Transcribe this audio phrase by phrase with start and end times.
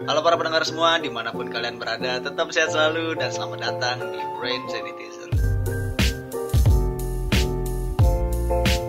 [0.00, 3.96] Halo para pendengar semua, di mana pun kalian berada, tetap sehat selalu dan selamat datang
[4.06, 5.28] di Brain Sanitizer.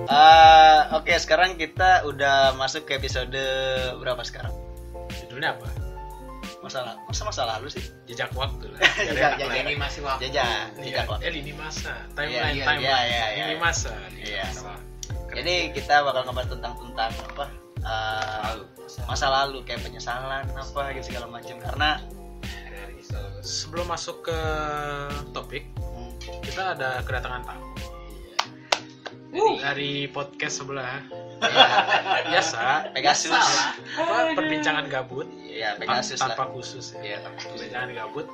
[0.07, 3.35] Eh, Oke, sekarang kita udah masuk ke episode
[3.97, 4.51] berapa sekarang?
[5.21, 5.67] Judulnya apa?
[6.61, 7.83] Masalah, masa masa lalu sih?
[8.05, 8.79] Jejak waktu lah.
[9.07, 10.45] Jejak- jejak- ini masih waktu Jejak,
[10.77, 11.23] Iya, jejak waktu.
[11.25, 12.83] Eh lini masa, Iya, timeline, iya, timeline.
[12.83, 13.45] iya, iya, iya.
[13.47, 13.91] Lini masa.
[14.09, 14.43] lini Iya.
[14.47, 14.71] masa.
[15.31, 17.45] Jadi kita bakal ngebahas tentang tentang apa?
[17.81, 18.65] Eh, lalu
[19.07, 22.01] masa lalu kayak penyesalan apa gitu segala macam karena
[23.41, 24.39] Sebelum masuk ke
[25.35, 26.15] topik, hmm,
[26.45, 27.65] kita ada kedatangan tamu
[29.59, 31.01] dari podcast sebelah.
[31.41, 33.33] ya, Biasa, Pegasus,
[33.97, 36.37] apa perbincangan gabut ya Pegasus lah.
[36.37, 37.01] tanpa khusus ya.
[37.01, 37.65] Iya, tanpa khusus.
[37.65, 38.25] Perbincangan gabut.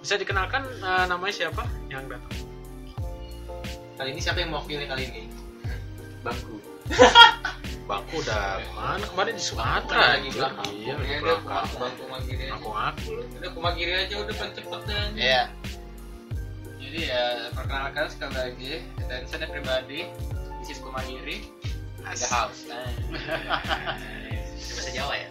[0.00, 2.32] Bisa dikenalkan eh, namanya siapa yang datang?
[4.02, 5.22] kali ini siapa yang mewakili kali ini
[6.26, 6.58] bangku
[7.82, 9.04] Bangku udah mana?
[9.04, 9.82] Kemarin di Sumatera.
[9.82, 11.42] Sumatera lagi belakang Iya, di ada belakang.
[11.42, 12.68] kumang- bangku magiri aja Aku
[13.36, 15.42] udah kumagiri aja udah paling cepet dan Iya.
[16.78, 18.72] jadi ya perkenalkan sekali lagi
[19.06, 20.00] dan saya pribadi
[20.60, 21.48] this is kumagiri
[22.04, 22.84] the house nah.
[24.52, 25.28] bahasa Jawa ya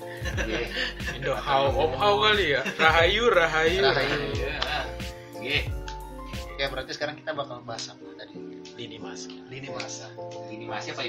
[1.13, 2.61] Indo how om how kali ya.
[2.77, 3.81] Rahayu, Rahayu.
[3.83, 4.17] Rahayu.
[5.35, 5.57] Oke,
[6.51, 8.37] Oke, berarti sekarang kita bakal bahas apa tadi?
[8.77, 9.29] Lini masa.
[9.49, 10.07] Lini masa.
[10.49, 11.01] ini mas apa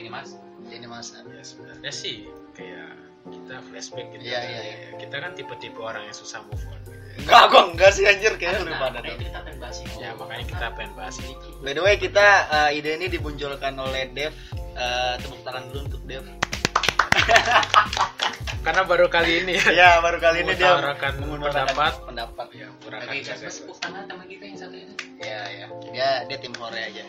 [0.75, 1.13] ini mas?
[1.13, 1.29] Masa.
[1.29, 2.97] Ya sebenarnya sih kayak
[3.29, 4.23] kita flashback gitu.
[4.27, 4.77] Iya, iya, iya.
[4.99, 6.81] Kita kan tipe-tipe orang yang susah move on.
[6.83, 6.99] Gitu.
[7.23, 9.95] Enggak, gua enggak sih anjir kayaknya lu pada kita akan bahas ini.
[10.01, 11.35] Ya makanya kita pengen bahas ini.
[11.61, 14.33] By the way, kita eh, ide ini dimunculkan oleh Dev.
[14.57, 16.25] Eh, tepuk tangan dulu untuk Dev.
[18.63, 19.67] Karena baru kali ini ya.
[19.75, 21.93] Ya, baru kali ini dia Mengutarakan mengutarakan pendapat.
[22.07, 22.47] pendapat.
[22.55, 22.69] Ya,
[23.11, 24.95] kita tepuk tangan teman kita yang satu ini.
[25.19, 25.67] Ya, ya.
[25.91, 27.03] Dia dia tim hore aja.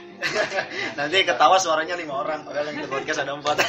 [0.97, 3.57] Nanti ketawa suaranya lima orang, padahal yang di podcast ada empat.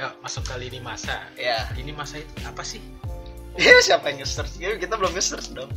[0.00, 1.28] Ya, masuk ke lini masa.
[1.36, 1.68] ya.
[1.76, 2.80] Lini masa itu apa sih?
[3.60, 4.56] Ya, siapa yang nge-search?
[4.56, 5.68] Ya, Kita belum nge-search dong.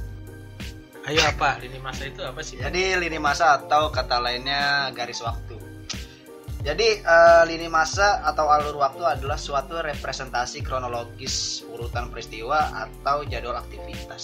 [1.04, 1.60] Ayo apa?
[1.60, 2.56] Lini masa itu apa sih?
[2.56, 5.60] Jadi lini masa atau kata lainnya garis waktu.
[6.64, 13.60] Jadi eh, lini masa atau alur waktu adalah suatu representasi kronologis urutan peristiwa atau jadwal
[13.60, 14.24] aktivitas.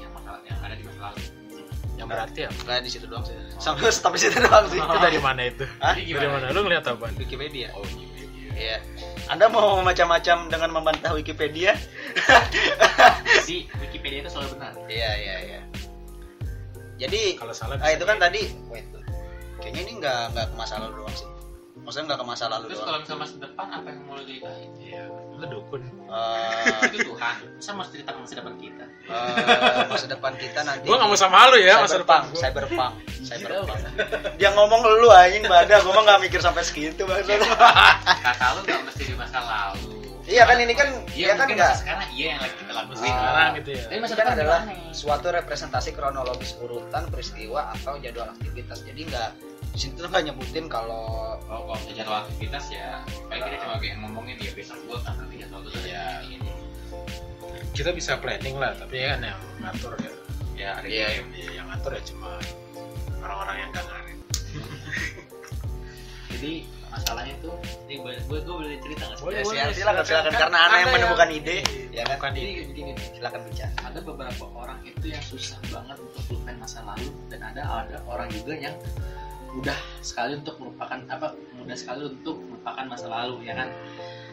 [0.00, 1.20] Yang masalah yang ada di masa lalu.
[2.00, 2.60] Yang berarti apa?
[2.64, 3.36] Kayak di situ doang sih.
[3.60, 4.80] Sampai stop di situ doang sih.
[4.80, 5.68] Itu dari mana itu?
[5.84, 5.92] Hah?
[5.92, 6.56] Dari mana?
[6.56, 7.12] Lu ngeliat apa?
[7.12, 7.68] Wikipedia.
[7.76, 8.08] Oh, iya.
[8.60, 8.76] Iya.
[9.28, 11.76] Anda mau macam-macam dengan membantah Wikipedia?
[13.44, 14.72] Jadi Wikipedia itu selalu benar.
[14.88, 15.60] Iya, iya, iya.
[17.00, 18.84] Jadi Kalau salah ah, itu kan di- tadi wait.
[19.60, 21.28] Kayaknya ini nggak nggak ke masa lalu doang sih.
[21.80, 22.86] Maksudnya nggak ke masa lalu Terus doang.
[22.86, 24.70] kalau misalnya masa depan apa yang mau lo ceritain?
[24.76, 25.82] Iya, lu dukun.
[26.10, 27.34] Eh, itu Tuhan.
[27.54, 28.84] Masa mau cerita masa depan kita?
[29.02, 32.20] eh, masa depan kita nanti Gua nggak mau sama lu ya masa depan.
[32.32, 37.42] cyberpunk cyberpunk cyberpunk dia ngomong lu anjing badak gua mah nggak mikir sampai segitu maksudnya
[37.42, 39.98] Kata lu nggak mesti di masa lalu.
[40.24, 42.72] iya kan ini kan Iya iya kan mungkin nggak masa sekarang iya yang lagi kita
[42.72, 42.94] lakuin.
[42.94, 43.02] Ah.
[43.02, 43.80] Sekarang gitu ya.
[43.80, 44.60] Tapi Ini kan depan adalah
[44.92, 49.30] suatu representasi kronologis urutan peristiwa atau jadwal aktivitas jadi nggak
[49.70, 51.06] di situ tuh nggak nyebutin kalau
[51.42, 55.26] Oh, kalau misalnya jadwal aktivitas ya, paling kita cuma kayak ngomongin ya besok gua tanggal
[55.26, 55.90] tiga tahun itu Iya.
[55.90, 56.50] ya ini.
[57.70, 60.12] Kita bisa planning lah, tapi ya kan yang ngatur ya.
[60.54, 61.06] Ya hari Iya.
[61.20, 61.38] ini.
[61.40, 62.30] Ya, yang ngatur ya cuma
[63.18, 64.18] orang-orang yang gak ngarit.
[66.30, 66.52] Jadi
[66.86, 67.54] masalahnya tuh,
[67.84, 69.24] ini gue gue gue boleh cerita nggak sih?
[69.24, 70.30] Boleh, Ya, boleh, silakan, silakan, silakan.
[70.30, 71.56] Kan Karena Anda yang Anda menemukan yang- ide,
[71.90, 72.30] ya kan?
[72.32, 72.42] Ide.
[72.64, 77.08] begini nih, silakan bicara ada beberapa orang itu yang susah banget untuk melupain masa lalu
[77.26, 78.74] dan ada ada orang juga yang
[79.50, 83.68] mudah sekali untuk melupakan apa mudah sekali untuk melupakan masa lalu ya kan?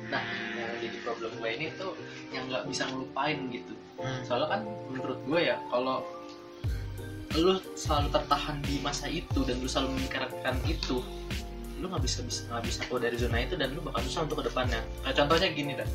[0.07, 0.23] Nah
[0.55, 1.91] yang jadi problem gue ini tuh
[2.29, 3.73] yang nggak bisa ngelupain gitu.
[3.97, 4.22] Hmm.
[4.22, 4.61] soalnya kan
[4.94, 6.05] menurut gue ya kalau
[7.33, 11.01] lu selalu tertahan di masa itu dan lu selalu memikirkan itu
[11.81, 14.45] lu nggak bisa bisa nggak bisa keluar dari zona itu dan lu bakal susah untuk
[14.45, 14.81] ke depannya.
[15.01, 15.89] Kayak contohnya gini dah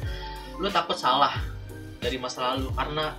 [0.59, 1.39] lu takut salah
[2.03, 3.15] dari masa lalu karena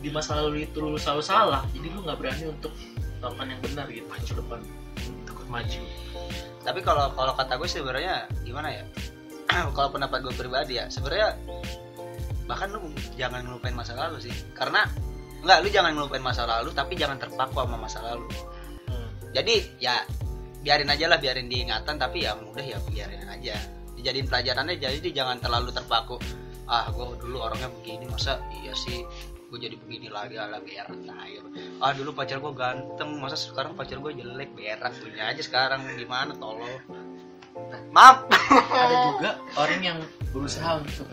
[0.00, 2.72] di masa lalu itu lu selalu salah jadi lu nggak berani untuk
[3.20, 4.60] melakukan yang benar gitu maju depan
[5.50, 5.82] maju.
[6.62, 8.84] tapi kalau kalau kata gue sebenarnya gimana ya?
[9.76, 11.34] Kalau pendapat gue pribadi ya sebenarnya
[12.46, 14.34] bahkan lu jangan ngelupain masa lalu sih.
[14.54, 14.86] Karena
[15.40, 18.28] nggak lu jangan ngelupain masa lalu tapi jangan terpaku sama masa lalu.
[19.34, 20.04] Jadi ya
[20.60, 23.56] biarin aja lah biarin diingatan tapi ya udah ya biarin aja.
[23.96, 26.20] Dijadiin pelajarannya jadi jangan terlalu terpaku.
[26.70, 29.02] Ah gue dulu orangnya begini masa iya sih
[29.50, 30.94] gue jadi begini lagi ala berak
[31.26, 31.42] air.
[31.82, 36.30] Ah dulu pacar gue ganteng masa sekarang pacar gue jelek berak punya aja sekarang gimana
[36.38, 36.78] tolong
[37.90, 38.30] maaf.
[38.70, 39.98] Ada juga orang yang
[40.30, 41.10] berusaha untuk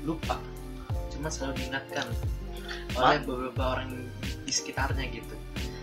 [0.00, 0.40] lupa
[1.12, 2.08] cuma selalu diingatkan
[2.96, 4.08] oleh beberapa orang
[4.48, 5.36] di sekitarnya gitu.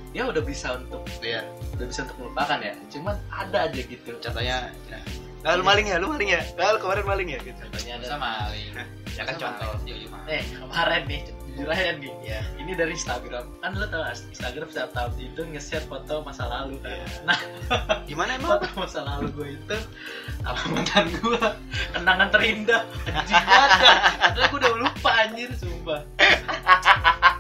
[0.10, 1.46] Dia udah bisa untuk iya.
[1.78, 4.18] udah bisa untuk melupakan ya cuman ada aja gitu.
[4.18, 5.00] Contohnya ya.
[5.46, 6.42] Ah, lu maling ya, lu maling ya.
[6.60, 7.40] Ah, lu kemarin maling ya?
[7.40, 7.56] Gitu.
[7.56, 8.74] contohnya ada maling.
[9.16, 9.72] Ya kan contoh.
[10.28, 11.22] eh kemarin nih
[11.60, 12.14] jujur aja nih.
[12.24, 13.46] Ya ini dari Instagram.
[13.60, 16.96] Kan lo tau gak, Instagram setiap tahun itu nge-share foto masa lalu kan.
[16.96, 17.08] Iya.
[17.28, 17.40] nah
[18.08, 18.64] Gimana emang?
[18.64, 19.78] foto masa lalu gue itu
[20.48, 21.42] apa mantan gue
[21.92, 22.82] kenangan terindah.
[23.12, 23.70] Banget
[24.24, 26.00] padahal gue udah lupa anjir sumpah.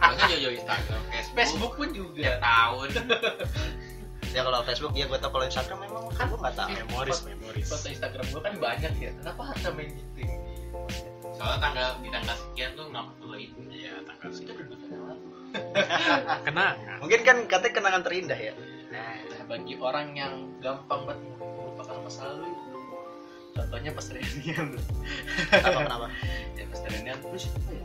[0.03, 2.35] Masa jauh-jauh Instagram, Facebook, Facebook pun juga.
[2.43, 2.89] Tahun.
[4.29, 6.69] Ya kalau Facebook ya gue tau kalau Instagram memang kan gue nggak tahu.
[6.69, 7.65] Memoris, memoris.
[7.65, 9.09] foto Instagram gue kan banyak ya.
[9.17, 10.21] Kenapa harus main gitu
[11.39, 13.59] Soalnya tanggal di tanggal sekian tuh nggak perlu itu.
[13.71, 14.51] Iya, tanggal itu
[14.91, 15.15] lalu
[16.45, 16.97] Kenangan.
[16.99, 18.53] Mungkin kan katanya kenangan terindah ya.
[18.91, 19.15] Nah,
[19.47, 22.67] bagi orang yang gampang banget melupakan masa lalu itu
[23.49, 24.67] contohnya pas reunian
[25.49, 26.07] Apa kenapa?
[26.57, 27.83] ya pas reunian terus siapa ya.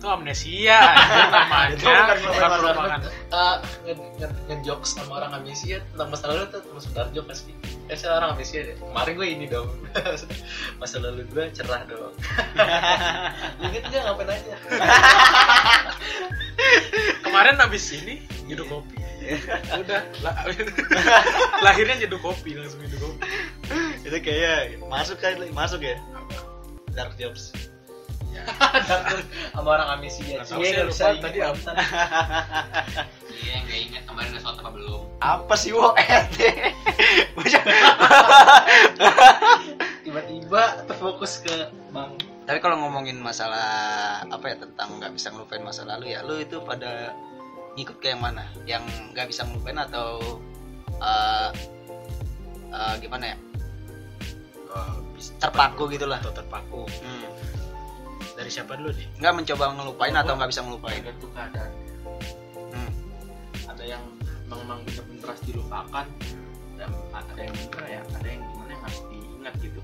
[0.00, 1.76] Itu amnesia, itu namanya.
[2.16, 2.98] Itu bukan melupakan.
[3.04, 7.52] Eh, nge- nge- ngejokes sama orang amnesia tentang masa lalu tuh terus sebentar jok pasti
[7.90, 9.66] eh saya orang amnesia deh kemarin gue ini dong
[10.78, 12.14] masa lalu gue cerah dong
[13.66, 14.54] inget gak ngapain aja
[17.24, 18.98] Kemarin habis ini nyeduh kopi.
[19.78, 20.34] Udah, lah,
[21.62, 23.22] lahirnya nyeduh kopi langsung nyeduh kopi.
[24.02, 25.96] itu kayak masuk kan masuk ya.
[26.92, 27.54] Dark jobs.
[29.52, 31.70] sama orang tahu, Cie, saya nggak lupa bisa tadi apa.
[33.36, 35.02] Iya, nggak ingat kemarin udah sholat apa belum.
[35.20, 36.38] Apa sih wo RT?
[40.04, 42.12] tiba-tiba terfokus ke bang
[42.50, 46.58] Tapi kalau ngomongin masalah apa ya tentang nggak bisa ngelupain masa lalu ya, lu itu
[46.66, 47.14] pada
[47.78, 48.42] ngikut ke yang mana?
[48.66, 50.18] Yang nggak bisa ngelupain atau
[50.98, 51.50] eh
[52.74, 53.36] eh, gimana ya?
[55.14, 56.18] Bisa Terpaku gitu lah.
[56.18, 56.90] Atau terpaku.
[56.90, 57.30] Hmm.
[58.34, 59.06] Dari siapa dulu nih?
[59.22, 61.00] Nggak mencoba ngelupain atau nggak bisa ngelupain?
[61.06, 61.70] tergantung keadaan
[62.70, 62.90] Hmm.
[63.66, 64.02] ada yang
[64.50, 66.06] memang bener-bener harus dilupakan
[66.80, 69.80] dan ada yang enggak ya ada yang gimana yang harus diingat gitu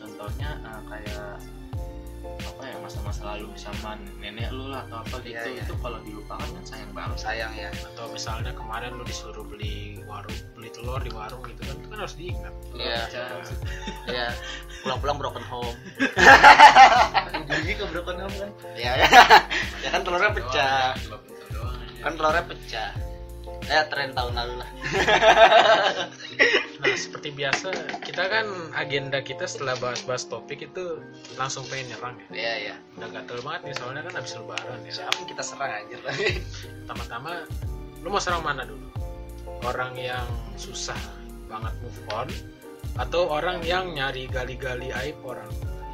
[0.00, 1.36] contohnya eh, kayak
[2.22, 5.62] apa ya masa-masa lalu sama nenek lu lah atau apa gitu Iya, iya.
[5.66, 7.70] itu kalau dilupakan kan sayang banget Sayang ya.
[7.74, 11.98] Atau misalnya kemarin lu disuruh beli warung, beli telur di warung gitu kan, itu kan
[11.98, 12.54] harus diingat.
[12.78, 13.00] Iya.
[14.14, 14.28] Iya.
[14.86, 15.74] Pulang-pulang broken home.
[17.42, 18.92] ujungnya ke broken home kan Iya.
[19.82, 20.94] ya kan telurnya pecah.
[21.50, 22.02] Doang aja.
[22.06, 22.90] Kan telurnya pecah.
[23.72, 24.70] Ya tren tahun lalu lah.
[26.82, 27.70] Nah, seperti biasa,
[28.02, 30.98] kita kan agenda kita setelah bahas-bahas topik itu
[31.38, 32.26] langsung pengen nyerang ya.
[32.34, 32.74] Iya iya.
[32.98, 34.92] Udah gatel banget nih, soalnya kan habis lebaran ya.
[34.92, 36.14] Siapa yang kita serang aja lah.
[36.84, 37.32] Pertama-tama,
[38.02, 38.90] lu mau serang mana dulu?
[39.62, 40.26] Orang yang
[40.58, 40.98] susah
[41.46, 42.28] banget move on
[42.98, 45.48] atau orang yang nyari gali-gali aib orang?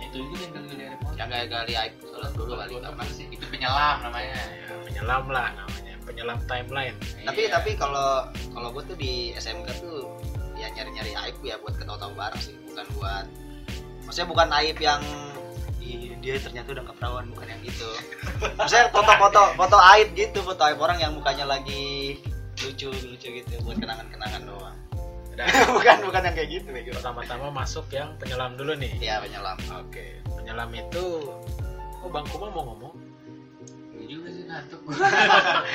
[0.09, 2.73] itu juga yang kali ada Yang gak gali aib soalnya dulu kali.
[2.81, 3.27] Apa sih?
[3.29, 4.39] Itu penyelam namanya.
[4.41, 5.78] Ya, penyelam lah namanya,
[6.19, 6.97] penyelam timeline.
[7.23, 7.51] Tapi Iya.
[7.55, 10.03] tapi kalau kalau gue tuh di SMK tuh
[10.59, 13.27] ya nyari-nyari aib ya buat ketawa-tawa bareng sih, bukan buat
[14.03, 14.99] maksudnya bukan aib yang
[15.79, 17.87] "Ih, dia ternyata udah keperawan bukan yang gitu.
[18.59, 22.19] Maksudnya foto-foto foto aib gitu, foto aib orang yang mukanya lagi
[22.59, 24.75] lucu-lucu gitu buat kenangan-kenangan doang.
[25.31, 25.47] Udah,
[25.79, 26.99] bukan bukan yang kayak gitu gitu.
[26.99, 28.91] pertama-tama masuk yang penyelam dulu nih.
[28.99, 29.55] Ya penyelam.
[29.87, 31.31] Oke, penyelam itu
[32.03, 32.88] Oh Bang Kuma mau ngomong?
[34.59, 35.23] Gue juga sih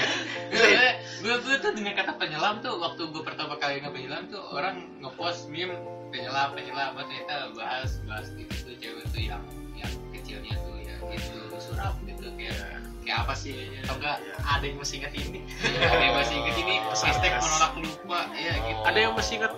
[0.03, 0.83] ngantuk
[1.23, 4.91] gue gue tuh dengan kata penyelam tuh waktu gue pertama kali nge penyelam tuh orang
[4.99, 5.71] ngepost meme
[6.11, 9.43] penyelam penyelam apa ternyata bahas bahas itu tuh cewek tuh yang
[9.79, 13.67] yang kecilnya tuh ya gitu suram gitu kayak kayak apa sih?
[13.83, 15.39] Atau enggak ada yang masih ingat ini?
[15.67, 16.75] Ada yang masih inget ini?
[16.87, 18.81] Hashtag menolak lupa ya gitu.
[18.87, 19.51] Ada yang masih ingat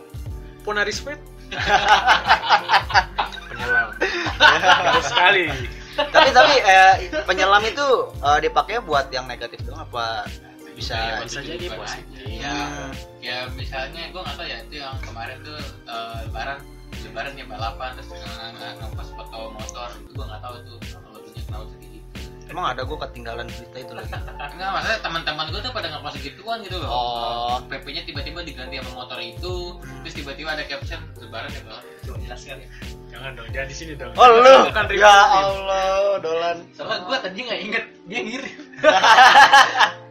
[0.66, 1.22] Ponaris Pet?
[3.54, 3.90] penyelam.
[4.42, 5.46] Jauh sekali.
[5.96, 7.88] Tapi tapi eh, penyelam itu
[8.18, 10.28] eh, dipakai buat yang negatif doang apa
[10.76, 12.20] bisa Bisa jadi positif.
[12.28, 12.92] ya.
[13.18, 16.60] Ya misalnya gue nggak tahu ya itu yang kemarin tuh eh, lebaran
[17.02, 18.24] lebaran ya balapan terus nge-
[18.54, 22.04] nge- ngepost foto motor itu gue nggak tahu tuh kalau dunia tahu sedikit
[22.46, 24.12] emang ada gue ketinggalan berita itu lagi?
[24.54, 26.90] Enggak maksudnya teman-teman gue tuh pada ngepost gituan gitu loh.
[26.90, 27.56] Oh.
[27.66, 29.56] PP-nya tiba-tiba diganti sama motor itu
[30.04, 32.70] terus tiba-tiba ada caption lebaran ya balapan jelaskan ya
[33.16, 34.12] Jangan dong, jangan di sini dong.
[34.14, 34.56] oh lu.
[34.68, 35.16] Bukan ya.
[35.32, 36.58] Allah dolan.
[36.76, 38.60] Soalnya gue tadi nggak inget dia ngirim.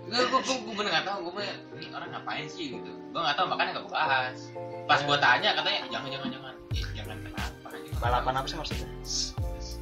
[0.04, 2.72] Gue gue gue gue bener nggak tahu gue bener ini orang ngapain sih?
[2.72, 2.90] gitu.
[3.12, 4.38] Gue nggak tahu makanya nggak gue bahas.
[4.84, 6.54] Pas gue tanya katanya jangan jangan jangan.
[6.72, 7.68] Eh, jangan kenapa?
[8.00, 8.88] Balapan apa sih maksudnya?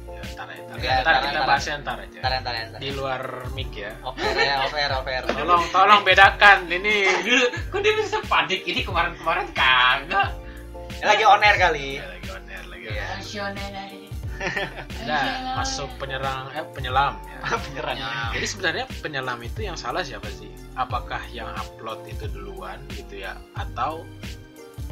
[0.03, 1.47] Ya, ntar ya, ntar, Ya, ntar ntar, kita ntar.
[1.47, 2.19] bahasnya ntar aja.
[2.19, 3.91] ntar ntar ntar Di luar mic ya.
[4.03, 7.07] over ya over over Tolong, tolong bedakan ini.
[7.23, 10.29] Dulu, kok dia bisa panik ini kemarin-kemarin kagak.
[11.03, 11.99] Lagi on air kali
[12.83, 13.15] Ya, Iya.
[15.07, 17.37] Nah, masuk penyerang eh penyelam ya.
[17.63, 17.95] penyerang
[18.33, 20.49] Jadi sebenarnya penyelam itu yang salah siapa sih?
[20.73, 24.03] Apakah yang upload itu duluan gitu ya atau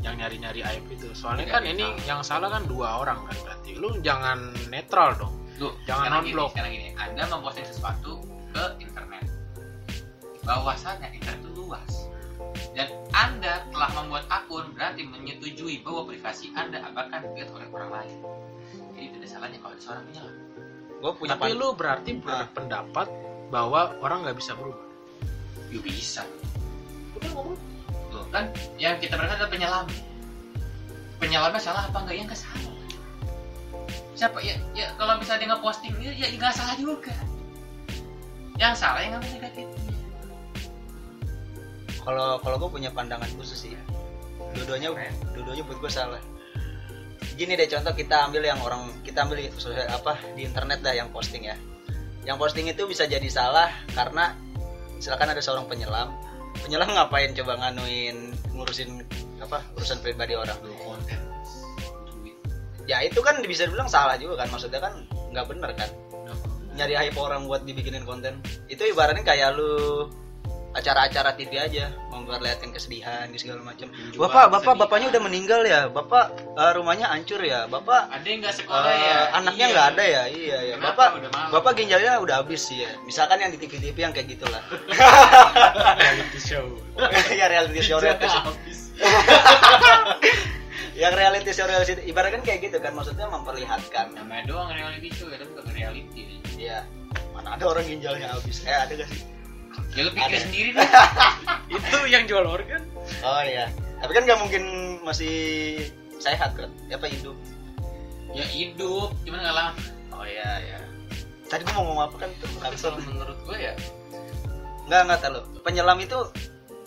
[0.06, 1.10] yang nyari-nyari aib itu?
[1.12, 2.06] Soalnya Tidak kan ini bisa.
[2.06, 3.72] yang salah kan dua orang kan berarti.
[3.76, 5.34] Lu jangan netral dong.
[5.58, 6.50] Lu, Jangan sekarang gini, non-blok.
[6.54, 8.14] sekarang gini, Anda memposting sesuatu
[8.50, 9.26] ke internet.
[10.42, 11.92] Bahwasannya internet itu luas.
[13.12, 18.18] Anda telah membuat akun berarti menyetujui bahwa privasi Anda akan dilihat oleh orang lain.
[18.96, 20.36] Jadi tidak salahnya kalau ada seorang penyelam.
[21.02, 23.08] gue punya Tapi lu berarti berpendapat
[23.50, 24.86] bahwa orang nggak bisa berubah.
[25.74, 26.24] Ya bisa.
[27.18, 27.58] Udah ngomong.
[28.12, 29.88] Loh, kan yang kita berkata adalah penyelam.
[31.18, 32.16] Penyelamnya salah apa enggak?
[32.16, 32.76] Ya enggak salah.
[34.16, 34.56] Siapa ya?
[34.78, 37.16] Ya kalau misalnya dia nge-posting ya, ya enggak salah juga.
[38.62, 40.01] Yang salah yang ngambil negatifnya.
[42.02, 43.84] Kalau kalau gue punya pandangan khusus sih ya.
[44.58, 44.92] Dua-duanya
[45.34, 46.22] dua-duanya buat gue salah.
[47.38, 51.10] Gini deh contoh kita ambil yang orang kita ambil sosial- apa di internet dah yang
[51.14, 51.56] posting ya.
[52.26, 54.36] Yang posting itu bisa jadi salah karena
[54.98, 56.14] misalkan ada seorang penyelam.
[56.62, 59.02] Penyelam ngapain coba nganuin ngurusin
[59.42, 60.60] apa urusan pribadi orang
[62.90, 64.48] ya itu kan bisa dibilang salah juga kan.
[64.52, 64.94] Maksudnya kan
[65.32, 65.90] nggak bener kan.
[66.76, 68.40] Nyari hype orang buat dibikinin konten.
[68.68, 70.08] Itu ibaratnya kayak lu
[70.72, 74.80] acara-acara TV aja memperlihatkan kesedihan di segala macam bapak bapak kesedihan.
[74.80, 78.94] bapaknya udah meninggal ya bapak eh, rumahnya hancur ya bapak Ada yang enggak eh, sekolah
[78.94, 79.18] ya?
[79.36, 79.74] anaknya Iya.
[79.74, 81.04] nggak ada ya iya ya Kenapa?
[81.20, 84.64] bapak bapak ginjalnya udah habis sih ya misalkan yang di TV TV yang kayak gitulah
[85.94, 86.66] Reality show.
[87.36, 88.44] ya reality show reality show
[90.94, 95.10] yang reality show reality show ibaratnya kan kayak gitu kan maksudnya memperlihatkan Namanya doang reality
[95.10, 96.22] show ya, tapi bukan reality.
[96.54, 96.86] Iya.
[97.34, 98.62] Mana ada orang ginjalnya habis?
[98.62, 99.22] Eh ada gak sih?
[99.92, 100.44] Ya lu pikir Ada.
[100.48, 100.90] sendiri deh.
[101.76, 102.84] Itu yang jual organ.
[103.24, 103.68] Oh iya.
[104.02, 104.64] Tapi kan nggak mungkin
[105.04, 105.36] masih
[106.18, 106.72] sehat kan?
[106.90, 107.36] Apa hidup?
[108.32, 109.84] Ya hidup, cuman nggak lama.
[110.16, 110.80] Oh iya iya.
[111.52, 112.48] Tadi gua mau ngomong apa kan tuh?
[112.64, 113.74] Tapi kalau menurut gue ya
[114.88, 115.40] Enggak enggak tahu.
[115.68, 116.20] Penyelam itu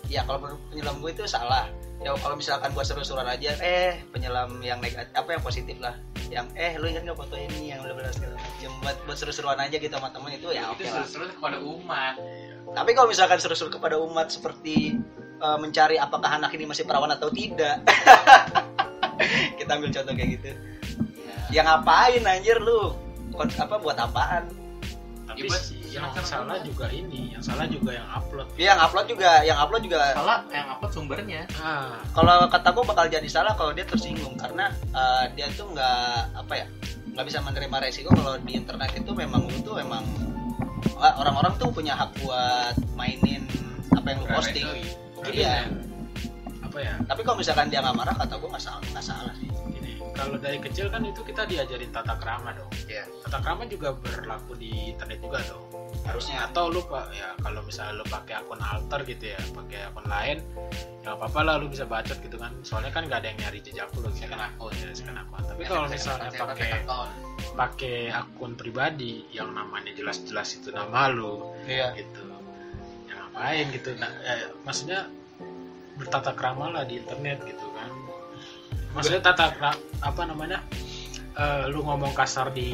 [0.09, 1.69] ya kalau menurut penyelam gue itu salah.
[2.05, 5.97] Ya kalau misalkan buat seru-seruan aja, eh penyelam yang negatif apa yang positif lah.
[6.29, 9.73] Yang eh lu ingat nggak foto ini yang udah segala macam buat buat seru-seruan aja
[9.73, 11.01] gitu sama temen itu ya oke itu lah.
[11.01, 12.13] seru-seru kepada umat.
[12.77, 15.01] Tapi kalau misalkan seru-seru kepada umat seperti
[15.41, 17.81] eh, mencari apakah anak ini masih perawan atau tidak,
[19.57, 20.53] kita ambil contoh kayak gitu.
[21.49, 21.57] Ya.
[21.57, 22.93] Ya ngapain anjir lu?
[23.33, 24.45] Kon- apa buat apaan?
[25.25, 28.47] Tapi Ya, buat sih, yang salah juga ini, yang salah juga yang upload.
[28.59, 29.99] Ya, yang upload juga, yang upload juga.
[30.11, 31.41] salah yang upload sumbernya.
[31.55, 36.35] Ah, Kalau kata gua bakal jadi salah kalau dia tersinggung karena eh, dia tuh nggak
[36.35, 36.65] apa ya,
[37.15, 40.03] nggak bisa menerima resiko kalau di internet itu memang tuh memang
[40.99, 43.47] eh, orang-orang tuh punya hak buat mainin
[43.95, 44.67] apa yang lu posting.
[45.25, 45.65] Iya.
[46.61, 46.93] apa ya?
[47.07, 49.47] Tapi kalau misalkan dia nggak marah, kata gua nggak salah, nggak salah sih.
[50.15, 52.71] Kalau dari kecil kan itu kita diajarin tata krama dong.
[52.87, 53.03] Iya.
[53.27, 55.63] Tata krama juga berlaku di internet juga dong.
[56.07, 56.47] Harusnya.
[56.47, 60.37] Atau lu pak ya kalau misalnya lu pakai akun alter gitu ya, pakai akun lain,
[61.03, 62.53] ya nggak apa-apa lah lu bisa bacot gitu kan.
[62.63, 64.07] Soalnya kan nggak ada yang nyari jejak lu.
[64.09, 64.25] gitu.
[64.25, 64.73] Second account.
[64.79, 65.43] Ya, second account.
[65.49, 66.69] Tapi Ya, kalau second misalnya second pakai
[67.55, 71.95] pakai akun pribadi yang namanya jelas-jelas itu nama lu Iya.
[71.95, 72.23] gitu
[73.07, 75.07] yang ngapain gitu nah, eh, maksudnya
[75.95, 77.64] bertata krama lah di internet gitu kan
[78.95, 80.63] maksudnya tata apa namanya
[81.35, 82.69] eh, lu ngomong kasar di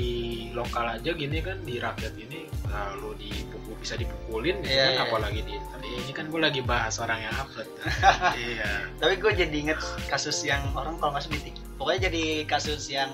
[0.53, 5.03] lokal aja gini kan di rakyat ini lalu dipukul bisa dipukulin gitu Iya, kan iya.
[5.09, 7.67] apalagi di internet ini kan gue lagi bahas orang yang upload
[8.47, 11.51] iya Tapi gue jadi inget kasus yang orang kalau nggak salah di.
[11.75, 13.09] Pokoknya jadi kasus yang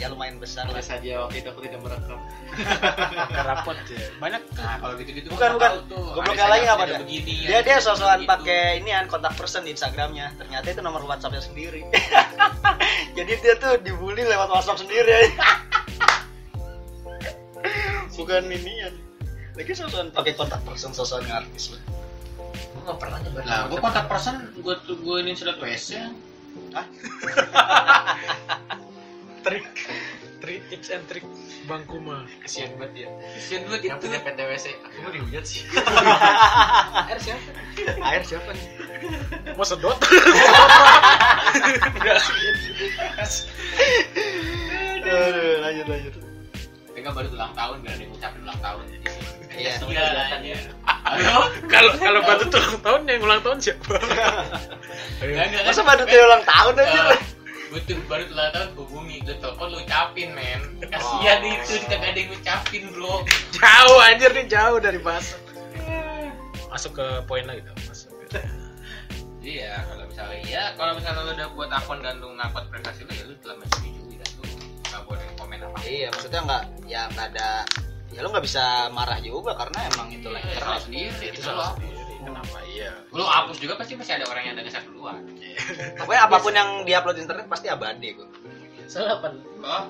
[0.00, 0.80] ya lumayan besar lah.
[0.80, 2.16] Saja waktu itu aku tidak merekam.
[3.30, 5.72] kerapot ya banyak tuh Nah, kalau gitu-gitu Bukan, gua bukan.
[5.86, 6.06] tuh.
[6.16, 7.00] Goblok lagi apa ada dah?
[7.04, 10.32] Begini, Dia dia sosokan pakai ini kan kontak person di Instagramnya.
[10.40, 11.84] Ternyata itu nomor WhatsAppnya sendiri.
[13.16, 15.30] jadi dia tuh dibully lewat WhatsApp sendiri.
[18.16, 18.94] Bukan inian.
[19.56, 21.82] Lagi sosokan pakai kontak person sosokan artis lah.
[22.72, 23.42] Gue nggak pernah nyebar.
[23.44, 26.00] Lah, gua kontak person, gua tuh gua ini sudah WC.
[29.40, 29.64] trik
[30.40, 31.24] trik tips and trik
[31.68, 33.08] bang kuma kesian banget ya.
[33.36, 34.04] Kesian banget Yang itu.
[34.08, 35.62] punya PTWC, aku mau dihujat sih.
[37.12, 37.50] Air siapa?
[38.00, 38.66] Air siapa nih?
[39.56, 39.96] mau sedot
[45.00, 46.12] Aduh, lanjut lanjut.
[46.92, 48.84] Mereka baru ulang tahun, biar ada yang ngucapin ulang tahun.
[49.50, 49.72] Iya.
[49.88, 50.04] Iya,
[50.40, 50.56] ya.
[51.10, 51.38] Ayo.
[51.66, 53.98] kalau kalau batu tuh ulang tahun yang ulang tahun siapa
[55.20, 55.62] Enggak, enggak.
[55.66, 57.00] Masa badut dia ulang tahun aja?
[57.70, 60.60] Eh, Gue tuh baru ulang tahun hubungi, gue telepon lu ucapin men.
[60.82, 61.54] Kasihan Oh.
[61.54, 63.14] itu, kagak ada yang ngucapin bro.
[63.56, 65.38] jauh anjir nih jauh dari bahasa
[66.66, 68.42] masuk ke poin lagi tuh masuk ke
[69.40, 73.12] Iya, kalau misalnya iya, kalau misalnya lu udah buat akun dan lu ngupload privasi lu
[73.12, 74.42] ya lu telah menyetujui dan lu
[74.84, 75.78] nggak boleh komen apa.
[75.82, 77.48] Iya, maksudnya nggak ya nggak ada
[78.10, 81.40] ya lu nggak bisa marah juga karena emang itu lah Itu salah sendiri, itu itu
[81.40, 81.70] salah salah.
[81.74, 81.99] sendiri
[82.42, 85.20] kenapa iya Lu hapus juga pasti masih ada orang yang ada geser duluan.
[86.00, 88.30] Pokoknya apa pun yang diupload di internet pasti abadi kok.
[88.86, 89.28] Salah apa?
[89.60, 89.84] Oh,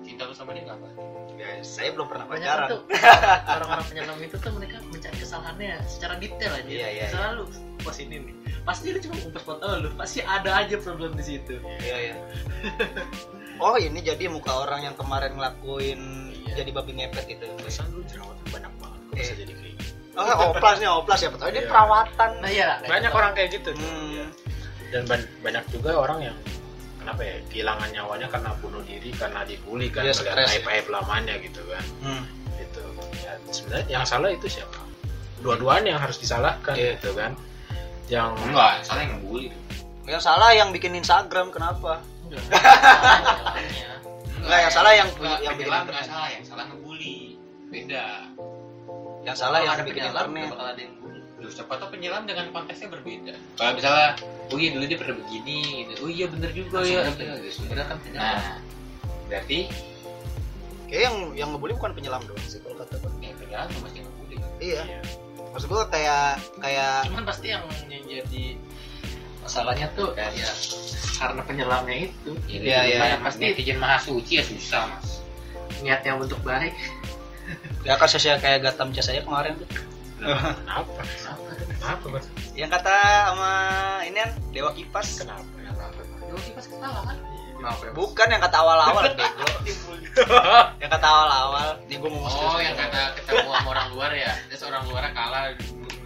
[0.00, 0.88] cinta lu sama dia apa
[1.36, 2.68] Ya, saya belum pernah banyak pacaran.
[2.70, 2.80] tuh
[3.52, 7.44] orang-orang penyelam itu tuh mereka mencari kesalahannya secara detail aja Iya, iya, misalnya lu
[7.78, 11.60] pas ini nih pasti lu cuma ngumpet foto lu pasti ada aja problem di situ
[11.76, 12.14] Iya, iya.
[13.56, 16.00] Oh, ini jadi muka orang yang kemarin ngelakuin
[16.46, 16.56] Iya.
[16.56, 17.46] jadi babi ngepet itu.
[17.58, 19.36] Pesan lu jerawatnya banyak banget kok bisa Eh.
[19.36, 19.65] jadi kayak gitu
[20.16, 21.28] Oh, oplas nih, oplas ya.
[21.28, 21.46] Betul.
[21.50, 21.68] Dia Iya.
[21.68, 22.30] perawatan.
[22.40, 23.70] nah iya banyak orang kayak gitu.
[23.72, 24.32] Hmm.
[24.86, 26.36] dan ban- banyak juga orang yang
[26.96, 30.54] kenapa ya kehilangan nyawanya karena bunuh diri karena dibully kan Iya, melihat stres, ya.
[30.54, 32.22] aib aib lamanya gitu kan Hmm.
[32.54, 32.80] gitu
[33.18, 34.78] ya sebenarnya yang salah itu siapa
[35.38, 36.96] dua-duanya yang harus disalahkan Iya.
[36.96, 37.34] gitu kan
[38.06, 39.50] yang enggak salah yang ngebully
[40.06, 41.98] Yang salah yang bikin Instagram kenapa?
[42.24, 42.46] Enggak.
[44.38, 46.06] Enggak, yang salah yang Enggak, yang bikin penyelam nggak internet.
[46.08, 47.16] salah yang salah ngebully
[47.66, 48.06] beda
[49.26, 50.50] Yang salah yang ada bikin penyelam, internet.
[50.54, 50.94] bakal ada yang.
[51.36, 54.08] Duh, siapa tau penyelam dengan konteksnya berbeda kalau misalnya
[54.48, 55.92] oh iya dulu dia pernah begini gitu.
[56.00, 58.40] oh iya bener juga ya Sumbernya- sumbernya kan penyelam nah
[59.26, 59.58] berarti
[60.86, 63.10] Kayak yang yang ngebully bukan penyelam doang sih kalau kata gue.
[63.36, 64.82] penyelam tuh masih ngebully Iya.
[65.52, 68.44] Maksud gue kayak kayak cuman pasti yang yang jadi
[69.38, 70.50] masalahnya tuh ya
[71.14, 72.98] karena penyelamnya itu Iya, iya.
[72.98, 75.20] Banyak pasti netizen maha suci ya susah mas
[75.76, 76.72] niatnya untuk baik
[77.86, 79.68] ya kasusnya kayak Gatam Cas aja kemarin tuh.
[80.18, 81.02] kenapa apa
[81.78, 82.26] kenapa Bos?
[82.58, 82.96] Yang kata
[83.30, 83.52] sama
[84.08, 85.22] ini kan Dewa Kipas.
[85.22, 85.44] kenapa
[86.26, 87.16] Dulu kita ketawa kan
[87.56, 87.92] kenapa ya?
[87.94, 89.46] Bukan yang kata awal-awal bego.
[90.82, 91.68] yang kata awal-awal.
[91.86, 95.54] Nih gue mau oh yang kata ketemu sama orang luar ya terus orang luar kalah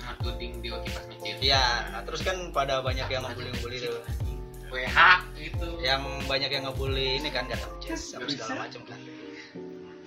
[0.05, 1.65] ngetuding di kipas masjid Iya,
[1.97, 4.03] nah terus kan pada banyak yang ngebully-ngebully tuh.
[4.71, 4.99] WH
[5.35, 8.99] gitu Yang banyak yang ngebully ini kan Gatam Cas sama segala macam kan.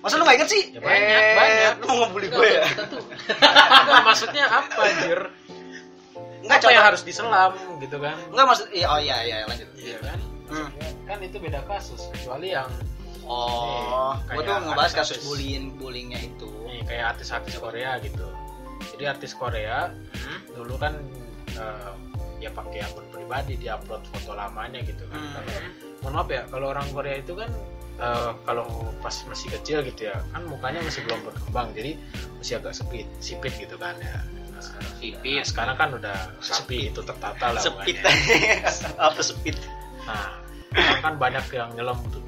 [0.04, 0.62] Masa lu gak inget sih?
[0.68, 1.72] Ya banyak, Eh, banyak.
[1.80, 2.64] Lu mau ngebully gue ya?
[2.68, 5.20] kita tuh Enggak, maksudnya apa anjir
[6.38, 9.68] Enggak, apa yang harus diselam gitu kan Enggak maksud iya oh iya iya lanjut.
[9.74, 10.68] iya kan Hmm.
[11.08, 12.68] kan itu beda kasus kecuali yang
[13.24, 16.44] Oh, gue tuh ngebahas kasus bullying bullyingnya itu.
[16.68, 18.28] nih kayak artis-artis Korea gitu
[18.92, 20.38] jadi artis Korea Hmm?
[20.52, 20.92] dulu kan
[21.50, 21.92] eh,
[22.38, 25.32] ya pakai akun pribadi dia upload foto lamanya gitu kan Hmm.
[25.32, 27.48] Kalau- mohon maaf ya kalau orang Korea itu kan
[28.00, 28.66] eh, kalau
[29.02, 31.92] pas masih kecil gitu ya kan mukanya masih belum berkembang jadi
[32.40, 34.18] masih agak sipit sipit gitu kan ya.
[35.02, 38.00] Sipit nah, sekarang kan udah rapi itu tertata lah Sepit.
[39.10, 39.58] Apa sepit?
[40.04, 40.40] nah
[40.74, 42.24] kan banyak yang nyelam tuh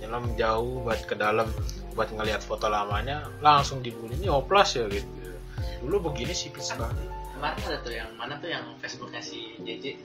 [0.00, 1.50] nyelam jauh buat ke dalam
[1.98, 4.14] buat ngelihat foto lamanya langsung dibully.
[4.16, 5.06] Ini oplas ya gitu.
[5.82, 9.96] Dulu begini sipit banget kemarin ada tuh yang mana tuh yang Facebooknya si JJ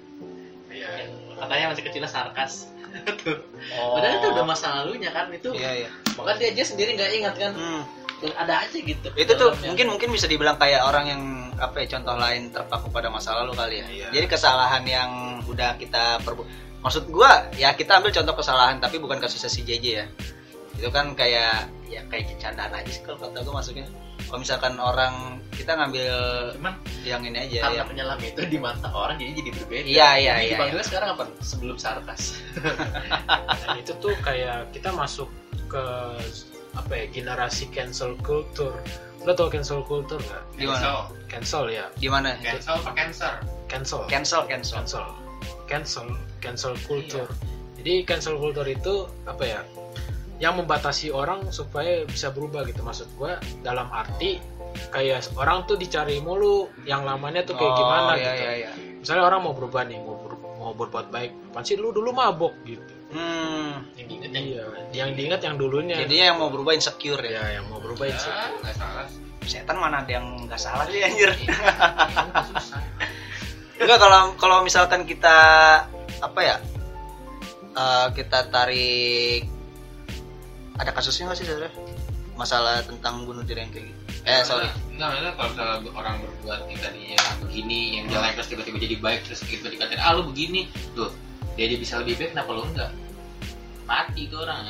[0.71, 1.07] Iya.
[1.07, 2.71] yang katanya masih kecilnya sarkas
[3.23, 3.37] tuh
[3.75, 3.97] Oh.
[3.97, 5.89] padahal itu udah masa lalunya kan itu Iya, iya.
[6.13, 7.83] bahkan dia aja sendiri nggak ingat kan Hmm.
[8.15, 9.67] Dan ada aja gitu Itu tuh Dalamnya.
[9.67, 11.21] mungkin mungkin bisa dibilang kayak orang yang
[11.55, 13.87] apa ya contoh lain terpaku pada masa lalu kali ya.
[13.87, 14.07] Iya.
[14.13, 15.09] Jadi kesalahan yang
[15.45, 16.47] udah kita perbu
[16.79, 20.05] Maksud gua ya kita ambil contoh kesalahan tapi bukan kasusnya si JJ ya.
[20.73, 23.83] Itu kan kayak ya kayak candaan aja sih kalau kata gua maksudnya.
[24.21, 25.13] Kalau misalkan orang
[25.51, 26.15] kita ngambil
[26.55, 26.73] cuman
[27.05, 29.85] yang ini aja karena yang penyelam itu di mata orang jadi jadi berbeda.
[29.85, 31.23] Iya, iya, Jadi iya, dipanggilnya sekarang apa?
[31.39, 32.21] Sebelum sarkas.
[33.61, 35.29] Dan itu tuh kayak kita masuk
[35.69, 35.85] ke
[36.75, 38.75] apa ya generasi cancel culture.
[39.23, 40.43] Lo tau cancel culture nggak?
[40.57, 40.75] Gimana?
[40.75, 40.97] cancel.
[41.29, 41.85] Cancel ya.
[42.01, 42.29] Gimana?
[42.41, 43.33] cancel apa cancer?
[43.69, 44.01] Cancel.
[44.09, 44.75] Cancel, cancel.
[44.81, 45.05] cancel.
[45.65, 46.07] Cancel
[46.41, 47.29] cancel culture.
[47.79, 49.61] Jadi cancel culture itu apa ya
[50.35, 52.83] yang membatasi orang supaya bisa berubah gitu.
[52.83, 54.54] Maksud gua dalam arti
[54.89, 58.69] kayak orang tuh dicari mulu yang lamanya tuh kayak Oh, gimana iya, gitu iya, iya.
[58.97, 62.83] misalnya orang mau berubah nih mau ber- mau berbuat baik pasti lu dulu mabok gitu
[63.05, 63.85] Hmm.
[63.95, 67.37] yang diinget yang iya yang diingat yang dulunya Jadinya yang mau berubah insecure ya.
[67.37, 69.07] ya yang mau berubah itu ya nggak salah
[69.45, 71.29] Setan mana ada yang nggak salah sih anjir.
[71.29, 71.53] Iya,
[72.49, 72.81] susah
[73.77, 75.37] Enggak kalau kalau misalkan kita
[76.17, 76.57] apa ya?
[77.71, 79.45] eh, kita tarik
[80.75, 81.69] ada kasusnya nggak sih saudara?
[82.33, 84.01] Masalah tentang bunuh diri yang kayak gitu.
[84.25, 84.65] Eh sorry.
[84.89, 89.19] Enggak, maksudnya kalau misalnya orang berbuat yang tadinya begini, yang jelek terus tiba-tiba jadi baik
[89.23, 91.13] terus tiba dikatain ah lu begini, tuh
[91.53, 92.91] dia aja bisa lebih baik kenapa lu enggak?
[93.85, 94.65] Mati itu orang.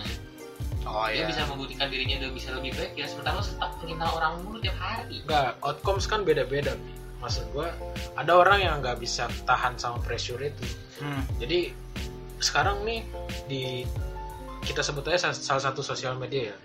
[0.86, 1.26] Oh Dia iya.
[1.26, 4.78] bisa membuktikan dirinya udah bisa lebih baik ya, sementara lu tetap menghina orang mulu tiap
[4.78, 5.18] hari.
[5.20, 6.78] enggak outcomes kan beda-beda
[7.18, 7.74] maksud gua
[8.14, 10.62] ada orang yang nggak bisa tahan sama pressure itu
[10.96, 11.26] Hmm.
[11.36, 11.74] jadi
[12.38, 13.02] sekarang nih
[13.48, 13.82] di
[14.62, 16.58] kita sebut aja salah- salah satu sosial media ya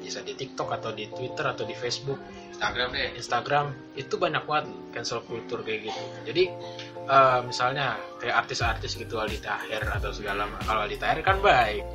[0.00, 2.18] bisa di TikTok atau di Twitter atau di Facebook
[2.56, 3.12] Instagram deh.
[3.16, 6.44] Instagram itu banyak banget cancel culture kayak gitu jadi
[7.04, 11.84] eh, misalnya kayak artis-artis gitu Aldi Taher atau segala kalau Aldi Taher kan baik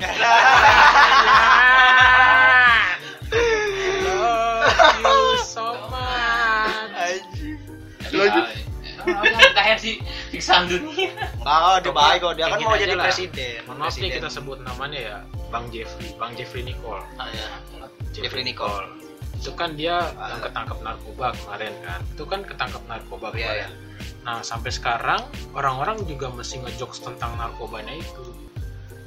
[4.76, 6.94] Love you so much.
[8.12, 8.46] Lanjut.
[9.06, 9.50] Lanjut.
[9.54, 10.02] Tahir sih
[10.34, 11.10] siksaan dunia.
[11.46, 12.32] Oh, dia baik kok.
[12.34, 13.62] Dia kan mau jadi presiden.
[13.66, 15.16] Mohon maaf nih kita sebut namanya ya
[15.56, 17.00] Bang Jeffrey, Bang Jeffrey Nicole.
[17.16, 17.48] Ah, ya.
[18.12, 18.92] Jeffrey Nicole.
[19.40, 20.36] Itu kan dia Ah.
[20.36, 22.00] yang ketangkap narkoba kemarin kan.
[22.12, 23.70] Itu kan ketangkap narkoba Iya, kemarin.
[24.20, 25.24] Nah, sampai sekarang
[25.56, 28.36] orang-orang juga masih ngejokes tentang narkobanya itu.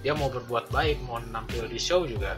[0.02, 2.34] Dia mau berbuat baik, mau nampil di show juga.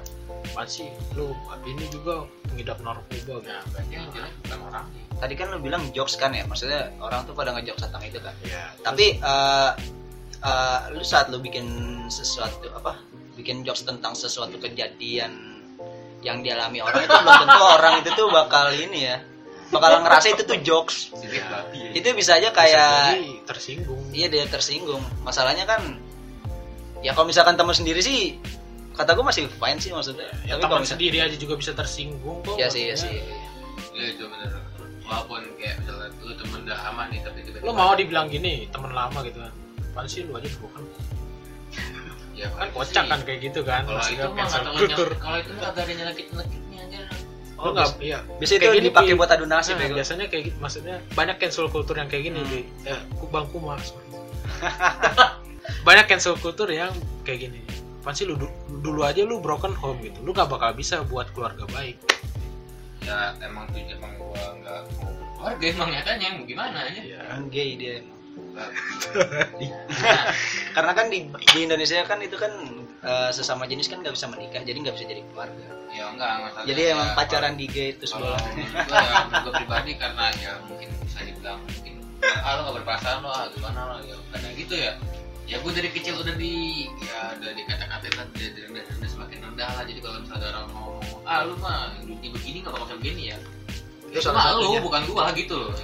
[0.59, 1.31] Masih lu
[1.63, 3.63] ini juga pengidap narkoba nah kan.
[3.71, 7.31] berarti yang jelek bukan orangnya Tadi kan lu bilang jokes kan ya, maksudnya orang tuh
[7.31, 8.35] pada ngejokes tentang itu kan.
[8.43, 9.71] Ya, Tapi eh
[10.43, 11.63] eh, lu saat lu bikin
[12.11, 12.97] sesuatu apa?
[13.41, 15.33] Bikin jokes tentang sesuatu kejadian
[16.21, 19.17] yang dialami orang itu belum tentu orang itu tuh bakal ini ya.
[19.73, 21.09] Bakal ngerasa itu tuh jokes.
[21.25, 21.65] ya
[21.97, 24.01] Itu bisa aja bisa kayak jadi tersinggung.
[24.13, 25.01] iya dia tersinggung.
[25.25, 25.97] Masalahnya kan
[27.01, 28.37] ya kalau misalkan temen sendiri sih
[28.93, 30.29] kata gue masih fine sih maksudnya.
[30.45, 32.61] Ya Tapi kalau sendiri aja juga bisa tersinggung kok.
[32.61, 33.17] Iya sih, iya sih.
[33.97, 34.61] ya itu bener
[35.07, 38.93] walaupun kayak misalnya lu temen udah aman nih tapi tiba-tiba Lu mau dibilang gini, teman
[38.95, 39.51] lama gitu kan.
[39.91, 40.83] Apaan sih lu aja bukan
[42.41, 43.85] ya kan kocak kan kayak gitu kan.
[43.85, 44.47] kalau itu mah
[45.15, 46.99] kalau itu mah kagak ada nyelekit nyelekitnya aja
[47.55, 48.17] Lu nggak, iya.
[48.35, 49.93] Bisa itu Kayak gini, dipakai buat adu nasib Nah, ya.
[49.93, 52.49] biasanya kayak gitu, maksudnya banyak cancel culture yang kayak gini, Hmm.
[52.49, 52.61] Bi.
[52.89, 53.77] Eh, kubang kuma.
[55.83, 56.89] banyak cancel culture yang
[57.21, 57.61] kayak gini.
[58.01, 58.49] Apaan sih lu du-
[58.79, 60.17] dulu aja lu broken home gitu.
[60.19, 62.01] Lu gak bakal bisa buat keluarga baik.
[62.99, 67.21] ya emang tuh emang gua nggak mau keluarga emang nyatanya mau gimana aja Ya.
[67.47, 68.20] Gay dia emang.
[70.75, 72.51] Karena kan di, di Indonesia kan itu kan
[73.03, 75.67] eh, sesama jenis kan nggak bisa menikah, jadi nggak bisa jadi keluarga.
[75.91, 80.55] ya enggak masalah Jadi emang pacaran di gay itu kalau gua ya pribadi karena ya
[80.63, 84.79] mungkin bisa dibilang mungkin ah lo gak berperasaan lo ah, gimana lo ya karena gitu
[84.79, 84.95] ya.
[85.51, 89.67] Ya gue dari kecil udah di ya udah dikata-katain lah dari rendah, rendah semakin rendah
[89.67, 89.83] lah.
[89.83, 93.37] Jadi kalau misalnya orang ngomong ah lu mah hidupnya begini gak bakal begini ya.
[94.15, 95.75] Itu mah lu bukan gua gitu loh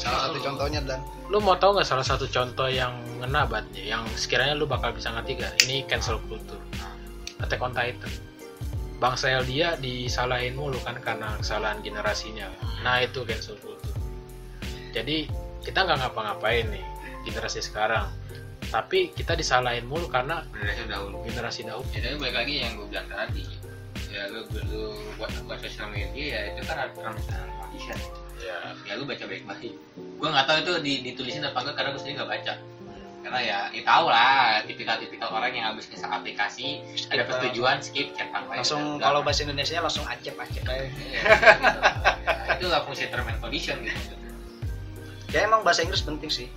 [0.00, 0.44] Salah satu Lu.
[0.44, 1.00] contohnya dan
[1.32, 4.92] Lu mau tahu nggak salah satu contoh yang ngena banget nih, yang sekiranya lu bakal
[4.92, 5.52] bisa ngerti gak?
[5.64, 6.60] Ini cancel culture.
[7.40, 8.12] Attack on Titan.
[9.00, 12.46] Bang Sel dia disalahin mulu kan karena kesalahan generasinya.
[12.86, 13.96] Nah itu cancel culture.
[14.92, 15.26] Jadi
[15.64, 16.84] kita nggak ngapa-ngapain nih
[17.24, 18.12] generasi sekarang.
[18.68, 21.84] Tapi kita disalahin mulu karena generasi dahulu generasi dahulu.
[21.92, 23.44] ya tapi balik lagi yang gue bilang tadi
[24.12, 26.92] ya lu, lu buat buat sosial media ya itu kan ada
[28.42, 31.88] condition Ya, ya lu baca baik-baik gue nggak tahu itu di, ditulisin apa enggak karena
[31.94, 32.54] gue sendiri nggak baca
[33.22, 38.58] karena ya ya tau lah tipikal-tipikal orang yang habis nginstal aplikasi ada persetujuan skip baik
[38.66, 40.82] langsung udah, kalau bahasa Indonesia langsung acep acep aja.
[40.90, 41.02] Gitu.
[41.06, 41.22] Ya,
[42.58, 44.14] itulah fungsi term and condition gitu
[45.30, 46.50] Ya emang bahasa Inggris penting sih.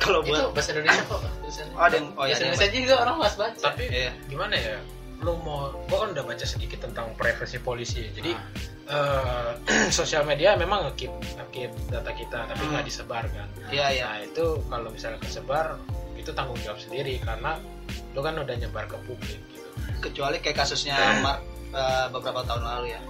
[0.00, 1.74] Kalau itu buat bahasa Indonesia kok tulisannya.
[1.76, 4.10] Oh, ada yang- oh, iya, bahasa Indonesia juga orang mas baca tapi Iya.
[4.26, 4.78] gimana ya?
[5.22, 8.10] Lu mau, gua kan udah baca sedikit tentang privasi polisi.
[8.10, 8.34] Jadi
[8.90, 9.50] eh,
[9.98, 13.48] sosial media memang ngekip ngekip data kita, tapi nggak disebar kan.
[13.70, 14.06] Iya iya.
[14.10, 15.78] Nah itu kalau misalnya kesebar
[16.18, 17.58] itu tanggung jawab sendiri karena
[18.14, 19.70] lu kan udah nyebar ke publik gitu.
[20.02, 23.02] Kecuali kayak kasusnya Mark eh, beberapa tahun lalu ya.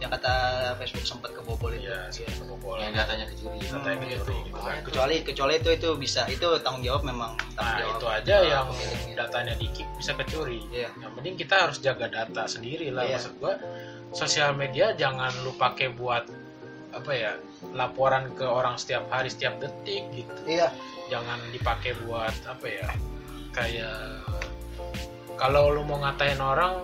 [0.00, 0.34] Yang kata
[0.80, 1.84] Facebook sempat kebobol itu.
[1.86, 2.80] Iya, sih kebobol.
[2.80, 4.80] yang datanya kecuri Hmm, dicuri gitu kan.
[4.80, 7.94] Kecuali kecuali itu itu bisa itu tanggung jawab memang tanggung Nah jawab.
[8.00, 9.14] itu aja eh, yang pemiliknya.
[9.20, 10.60] datanya dikip bisa kecuri.
[10.72, 10.88] Iya.
[10.96, 13.04] Yang penting kita harus jaga data sendiri lah.
[13.04, 13.20] Iya.
[13.20, 13.54] Maksud gua
[14.10, 16.24] sosial media jangan lu pakai buat
[16.90, 17.32] apa ya
[17.70, 20.40] laporan ke orang setiap hari setiap detik gitu.
[20.48, 20.72] Iya.
[21.08, 22.88] Jangan dipakai buat apa ya
[23.50, 24.24] kayak
[25.36, 26.76] kalau lu mau ngatain orang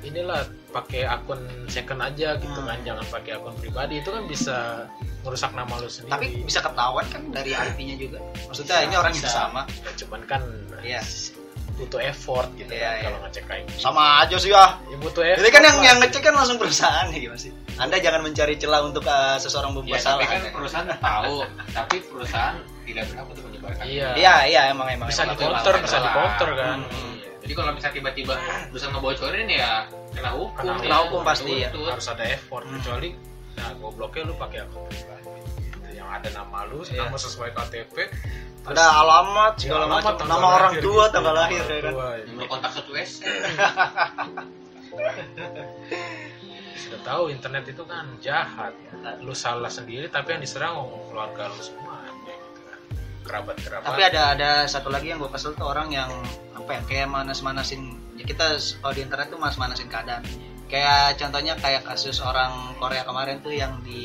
[0.00, 2.66] inilah pakai akun second aja gitu Hmm.
[2.66, 4.56] kan jangan pakai akun pribadi itu kan bisa
[5.22, 8.18] merusak nama lu sendiri Tapi bisa ketahuan kan dari IP-nya juga.
[8.44, 9.38] Maksudnya ini orang yang Bisa.
[9.40, 9.62] sama.
[9.80, 10.42] Ya, cuman kan
[10.80, 11.00] Iya.
[11.74, 13.04] butuh effort gitu Iya, kan iya.
[13.04, 14.78] kalau ngecek IP Sama aja sih ya.
[14.84, 17.50] ya butuh effort Jadi kan yang yang ngecek kan langsung perusahaan ya gimana sih?
[17.74, 20.26] Anda jangan mencari celah untuk eh, seseorang ya berbuat tapi salah.
[20.28, 21.36] kan perusahaan tahu
[21.72, 24.08] tapi perusahaan tidak berhak untuk menyebarkan Iya.
[24.14, 25.08] Iya iya emang emang.
[25.08, 25.34] bisa emang.
[25.34, 27.14] di counter bisa di counter kan Hmm.
[27.42, 28.34] jadi kalau misalnya tiba-tiba
[28.70, 29.70] perusahaan ngebocorin ya
[30.14, 30.54] kena hukum.
[30.56, 31.70] Kena- kena hukum pasti, ya.
[31.70, 32.64] Harus ada effort.
[32.64, 32.78] Hmm.
[32.78, 33.10] kecuali
[33.54, 35.30] nah gobloknya lu pakai akun pribadi.
[35.62, 37.06] Gitu, yang ada nama lu Iya.
[37.06, 37.96] nama sesuai KTP
[38.64, 41.92] Ada alamat segala ya, alamat, macam, nama orang tua, gitu, tanggal lahir ya kan.
[41.92, 43.16] tua, nomor kontak satu WC
[46.74, 48.72] sudah tahu internet itu kan jahat.
[49.20, 52.02] Lu salah sendiri tapi yang diserang keluarga lu semua.
[52.24, 52.78] Gitu kan
[53.24, 56.10] kerabat kerabat Tapi ada ada satu lagi yang gue kesel tuh orang yang
[56.52, 58.46] apa ya kayak manas-manasin kita
[58.80, 60.24] kalau di internet tuh manas-manasin keadaan.
[60.64, 64.02] Kayak contohnya kayak kasus orang Korea kemarin tuh yang di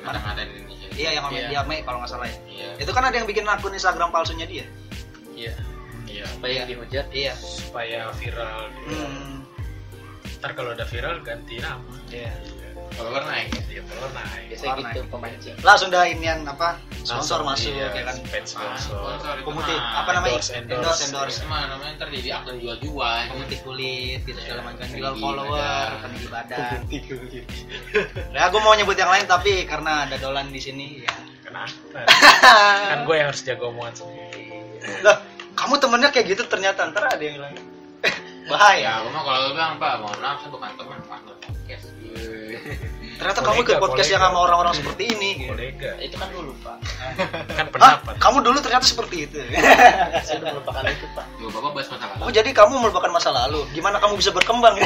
[0.00, 0.22] mana?
[0.24, 1.48] ada di Indonesia Iya yang Iya.
[1.48, 2.38] di Ame kalau nggak salah ya.
[2.48, 4.64] iya Itu kan ada yang bikin akun Instagram palsunya dia.
[5.34, 5.54] iya
[6.06, 7.34] iya supaya yang dihujat Iya.
[7.36, 8.94] supaya viral gitu.
[8.96, 9.34] Hmm.
[10.38, 12.30] ntar kalau udah viral ganti nama Iya.
[12.94, 13.62] Follower naik ya?
[13.78, 14.44] Ya follower naik.
[14.48, 14.82] Biasanya Warna.
[14.88, 16.68] gitu pemancing langsung dah inian apa?
[17.04, 18.16] Sponsor masuk iya, ya kan?
[18.28, 19.34] fans sponsor.
[19.48, 20.04] Mah.
[20.04, 20.38] apa namanya?
[20.38, 20.76] endorse, endorse.
[20.76, 21.02] Endorse.
[21.08, 21.38] endorse.
[21.48, 24.84] Mah namanya ntar jadi akun jual-jual pemutih kulit gitu segala macam.
[24.84, 26.78] Peninggi jual follower peninggi badan.
[28.38, 31.16] Ya gue mau nyebut yang lain tapi karena ada dolan di sini ya.
[31.42, 32.04] Kenapa
[32.92, 34.62] kan gue yang harus jaga omongan sendiri.
[35.00, 35.16] Loh
[35.58, 37.58] kamu temennya kayak gitu ternyata ntar ada yang lain.
[37.58, 41.00] Ya bahaya aku mah kalau lu bilang pak mohon maaf saya bukan teman
[43.18, 45.50] ternyata kamu ikut Kolega, podcast yang sama orang-orang seperti ini gitu.
[45.50, 45.90] kolega.
[45.98, 46.76] Itu kan dulu pak.
[47.58, 47.72] Kan Hah?
[47.74, 48.14] pendapat.
[48.22, 49.38] kamu dulu ternyata seperti itu.
[50.26, 51.26] Saya udah melupakan itu pak.
[51.34, 52.22] Tuh, bapak bahas masa lalu.
[52.22, 53.60] Oh jadi kamu melupakan masa lalu.
[53.74, 54.78] Gimana kamu bisa berkembang?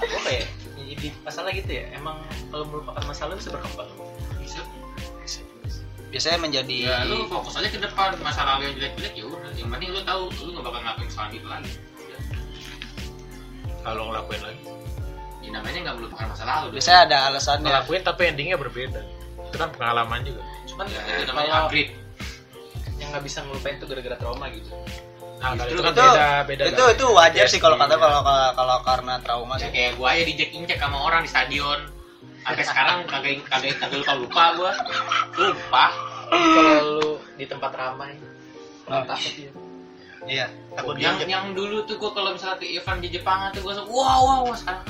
[0.00, 0.44] Apa ya
[0.90, 2.16] jadi masalah gitu ya emang
[2.48, 3.88] kalau melupakan masalah bisa berkembang?
[4.40, 4.60] Bisa.
[6.10, 8.16] Biasanya menjadi ya lu fokus aja ke depan.
[8.24, 9.52] Masa lalu yang jelek-jelek ya udah.
[9.54, 11.72] Yang penting lu tahu lu nggak bakal ngelakuin kesalahan itu lagi.
[13.80, 14.60] Kalau ngelakuin lagi
[15.40, 16.66] ya namanya nggak melupakan masa lalu.
[16.76, 17.66] Biasanya ada alasannya.
[17.68, 19.00] Ngelakuin tapi endingnya berbeda.
[19.48, 20.42] Itu kan pengalaman juga.
[20.68, 21.92] Cuman ya, itu namanya upgrade.
[23.00, 24.68] yang nggak bisa ngelupain itu gara-gara trauma gitu.
[25.40, 28.04] Nah itu kan itu beda beda itu itu wajar sih kalau kata PTSD.
[28.04, 28.20] kalau
[28.52, 29.70] kalau karena trauma ya sih.
[29.72, 31.80] kayak gua aja dijek injek sama orang di stadion.
[32.44, 34.72] Sampai sekarang kagak kagak kagak lupa lupa gua.
[35.40, 35.84] Lupa.
[36.28, 38.12] Kalau lu di tempat ramai
[38.90, 39.06] Ah.
[39.06, 39.52] takut ya
[40.26, 43.72] iya takut yang yang dulu tuh gua kalau misalnya ke event di Jepangan tuh gua
[43.78, 44.82] langsung wow wow wow sekarang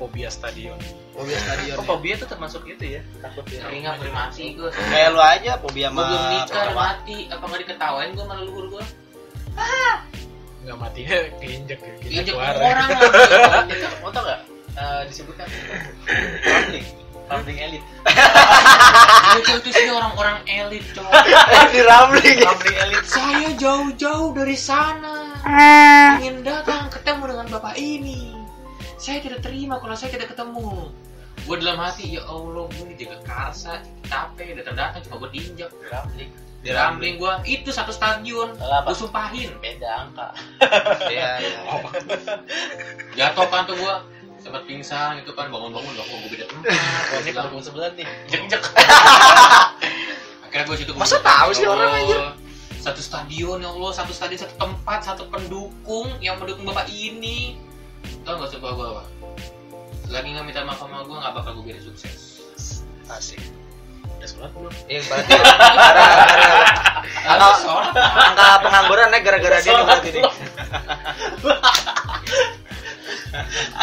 [0.00, 0.08] apaan?
[0.08, 0.78] fobia stadion.
[1.12, 1.88] Fobia stadion kok ya.
[1.88, 3.00] fobia tuh termasuk itu ya?
[3.20, 3.60] Takut ya.
[3.68, 3.84] Sering
[4.16, 4.70] mati gua.
[4.72, 7.16] Kayak lu aja fobia gua sama belum nikah udah mati.
[7.28, 8.84] Apa nggak diketawain gua sama leluhur gua?
[10.64, 13.72] Nggak matinya keinjek ya injek keinjek orang warna lagi.
[13.76, 14.40] itu mau tau nggak?
[14.80, 15.46] Eh, disebutkan.
[16.48, 16.86] Rambling
[17.30, 17.82] rambling elit.
[19.38, 21.14] Itu itu sih orang-orang elit cowok
[21.70, 23.04] di rambling rambling elit.
[23.06, 25.38] Saya jauh-jauh dari sana.
[26.18, 28.39] Ingin datang ketemu dengan bapak ini
[29.00, 30.92] saya tidak terima kalau saya tidak ketemu.
[31.48, 36.28] Gue dalam hati ya allah gue jaga karsa capek datang datang cuma gue diinjak rambling
[36.60, 38.52] di rambling gue itu satu stadion.
[38.60, 39.48] Gue sumpahin.
[39.64, 40.28] Beda angka.
[43.16, 43.94] Jatuh kan tuh gue
[44.40, 46.72] sempat pingsan gitu kan bangun-bangun loh gue beda tempat?
[46.72, 48.08] Gua ini pendukung sebelah nih.
[48.28, 48.60] Injek-injek
[50.50, 52.20] akhirnya gue situ Masa tahu "Ya sih orang, Allah, anjir?"
[52.80, 57.60] satu stadion ya Allah satu stadion satu tempat satu pendukung yang mendukung bapak ini
[58.30, 59.02] tau gak coba gue apa
[60.10, 62.22] lagi nggak minta maaf sama gue nggak bakal gue bikin sukses.
[63.10, 63.42] Asik.
[64.18, 64.74] Udah sholat belum?
[64.86, 65.30] Iya berarti
[67.26, 67.58] Angka-
[67.98, 70.22] angka pengangguran naik gara-gara dia nih berarti nih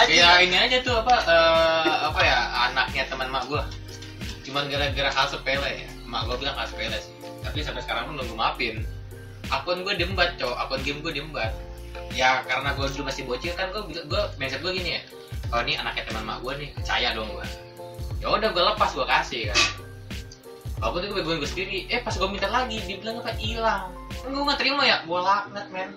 [0.07, 2.38] ya ini aja tuh apa eh, apa ya
[2.71, 3.63] anaknya teman mak gue
[4.47, 5.89] cuman gara-gara hal sepele ya.
[6.07, 7.12] Mak gue bilang hal sepele sih.
[7.43, 8.75] Tapi sampai sekarang pun belum gue maafin.
[9.51, 11.51] Akun gue diembat cowok akun game gue diembat
[12.15, 15.02] ya karena gue dulu masih bocil kan gue gue mindset gue gini ya
[15.52, 17.48] oh ini anaknya teman mak gue nih percaya dong gue
[18.20, 19.60] ya udah gue lepas gue kasih kan
[20.78, 23.89] Walaupun itu gue begoin gue sendiri, eh pas gue minta lagi, dibilang apa hilang.
[24.13, 25.89] Kan gue gak terima ya, gue laknat men.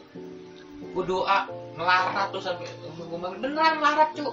[0.96, 1.44] Gue doa,
[1.76, 4.32] melarat tuh sampai gue beneran melarat cu.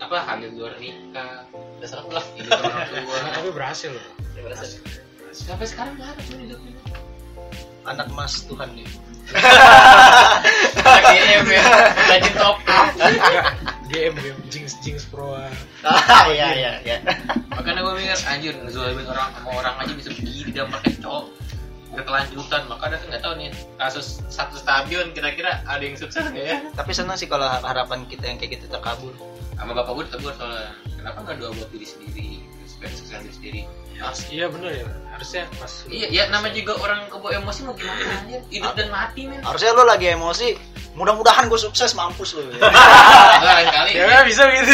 [0.00, 3.16] Apa hamil luar nikah, udah serap lah hidup orang tua.
[3.36, 4.80] tapi berhasil loh Ya, berasa.
[5.36, 6.72] Sampai sekarang melarat tuh hidupnya.
[7.82, 8.88] anak emas Tuhan nih
[11.12, 11.64] DM ya,
[12.08, 12.56] rajin top
[13.92, 15.36] game game jinx jinx pro
[15.84, 16.96] ah iya iya iya.
[17.52, 21.24] Makanya gue mikir anjir ngezolimin orang sama orang aja bisa begini dampaknya cowok.
[21.92, 22.62] Berkelanjutan.
[22.72, 26.56] Makanya tuh nggak tahu nih kasus satu stadion kira-kira ada yang sukses nggak ya?
[26.72, 29.12] Tapi senang sih kalau harapan kita yang kayak gitu terkabul
[29.60, 32.30] sama bapak gue ditegur soalnya kenapa nggak doa buat diri sendiri
[32.64, 33.62] supaya sukses diri sendiri?
[34.02, 38.00] Mas, iya bener ya harusnya pas iya ya nama juga orang kebawa emosi mau gimana
[38.24, 38.40] anjir?
[38.48, 39.44] Hidup dan mati men.
[39.44, 40.48] Harusnya lo lagi emosi
[40.92, 42.44] mudah-mudahan gue sukses mampus lo.
[42.52, 43.90] Enggak, lain kali.
[43.96, 44.72] Ya bisa gitu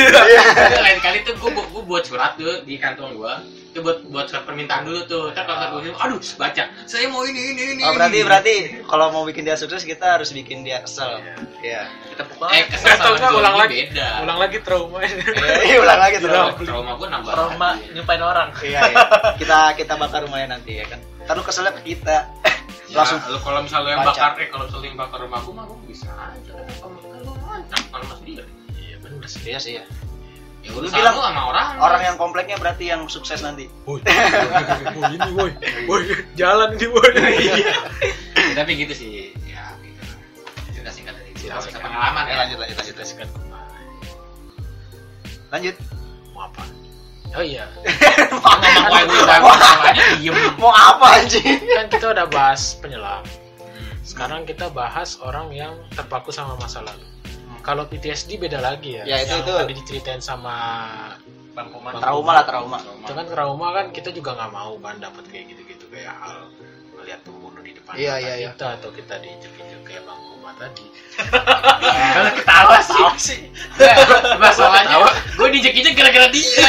[0.78, 3.34] lain kali tuh gue gue buat surat tuh di kantong gue
[3.68, 5.24] itu buat buat surat permintaan dulu tuh.
[5.30, 8.26] Ntar kalau gue aduh baca saya mau ini ini ini oh berarti ini.
[8.26, 8.54] berarti
[8.88, 11.22] kalau mau bikin dia sukses kita harus bikin dia kesel.
[11.62, 11.86] Iya.
[12.10, 13.86] Kita eh pukul kesel Atau sama ulang lagi.
[13.86, 14.08] beda.
[14.26, 14.98] Ulang lagi trauma.
[15.68, 16.56] Iya ulang lagi terus Ulang.
[16.66, 18.48] trauma gue nambah trauma nyumpain orang.
[18.58, 19.04] Iya iya.
[19.40, 21.00] Kita kita bakar rumahnya nanti ya kan?
[21.24, 22.16] Taruh keselnya ke kita.
[22.88, 24.16] Ya, langsung lu kalau misalnya yang baca.
[24.16, 27.20] bakar eh kalau misalnya yang bakar rumah gue mah gue bisa aja kan kalau kan
[27.20, 28.48] lu rumah sendiri
[28.80, 29.40] iya bener sih.
[29.44, 29.84] Iya sih ya
[30.64, 31.66] ya Lu udah bilang sama orang.
[31.84, 33.68] orang yang kompleknya berarti yang sukses nanti.
[33.84, 34.00] Woi
[35.04, 35.52] ini woi.
[35.84, 37.12] Woi jalan ini woi.
[38.48, 39.36] Ya, tapi gitu sih.
[39.44, 40.00] Ya gitu.
[40.72, 41.32] Cerita singkat dari
[41.76, 42.36] pengalaman ya ya.
[42.40, 43.28] Lanjut lanjut lanjut lanjut.
[45.52, 45.76] Lanjut.
[46.32, 46.64] Mau apa
[47.34, 47.66] oh iya.
[50.18, 50.34] Diem.
[50.56, 51.44] Mau apa anjing?
[51.60, 53.22] Kan kita udah bahas penyelam.
[54.02, 57.04] Sekarang kita bahas orang yang terpaku sama masa lalu.
[57.60, 59.02] Kalau PTSD beda lagi ya.
[59.04, 59.50] Ya, itu- Yang itu.
[59.54, 60.54] tadi diceritain sama
[61.52, 62.78] bang Bang trauma lah trauma.
[63.02, 66.48] Itu kan trauma kan kita juga nggak mau kan dapat kayak gitu-gitu kayak hal
[66.94, 68.48] melihat pembunuh di depan Iya, iya, iya.
[68.54, 70.20] kita atau kita diinjek-injek kayak bang
[70.56, 70.86] Tadi.
[72.14, 73.04] Kalau ketawa sih.
[73.18, 73.40] sih
[74.42, 74.96] Masalahnya
[75.36, 76.66] gue dijek-injek gara-gara dia.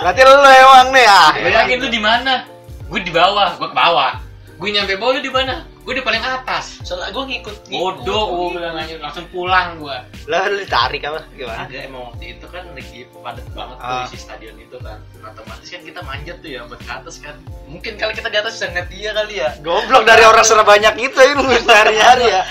[0.00, 2.46] berarti lu emang nih ya Bayangin lu di mana?
[2.90, 4.12] Gue di bawah, gue ke bawah.
[4.60, 5.64] Gue nyampe bawah lu di mana?
[5.90, 6.86] Gue di paling atas.
[6.86, 9.96] soalnya gue ngikut Bodoh, gue bilang aja langsung pulang gue.
[10.24, 14.06] lah lu ditarik apa gimana ada emang waktu itu kan lagi padat banget tuh Ah.
[14.06, 17.34] isi stadion itu kan otomatis kan kita manjat tuh ya buat ke atas kan
[17.66, 21.18] mungkin kalau kita di atas bisa ngeliat dia kali ya goblok dari orang sebanyak itu
[21.18, 22.44] ya lu sehari-hari ya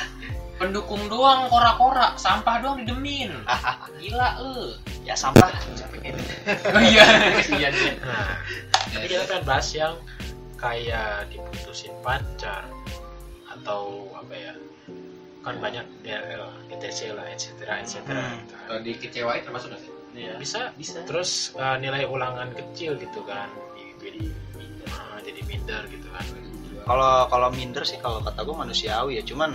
[0.60, 3.32] Pendukung doang, kora-kora, sampah doang didemin.
[4.04, 4.76] Gila lu.
[5.02, 5.48] ya sampah
[6.76, 7.08] Oh iya,
[7.48, 7.96] iya iya.
[8.04, 8.36] Nah,
[8.92, 9.96] tadi kita kan bahas yang
[10.60, 12.68] kayak diputusin pacar
[13.70, 14.54] atau apa ya
[15.40, 17.54] kan banyak DLL, etc lah, etc.
[17.80, 17.96] etc.
[18.04, 18.42] Hmm.
[18.42, 18.54] gitu.
[18.66, 19.92] Kalau dikecewain termasuk nggak sih?
[20.10, 20.34] Iya.
[20.42, 23.46] Bisa, bisa terus uh, nilai ulangan kecil gitu kan
[24.02, 24.26] jadi
[24.90, 26.26] uh, jadi minder gitu kan
[26.82, 29.54] kalau kalau minder sih kalau kata gue manusiawi ya cuman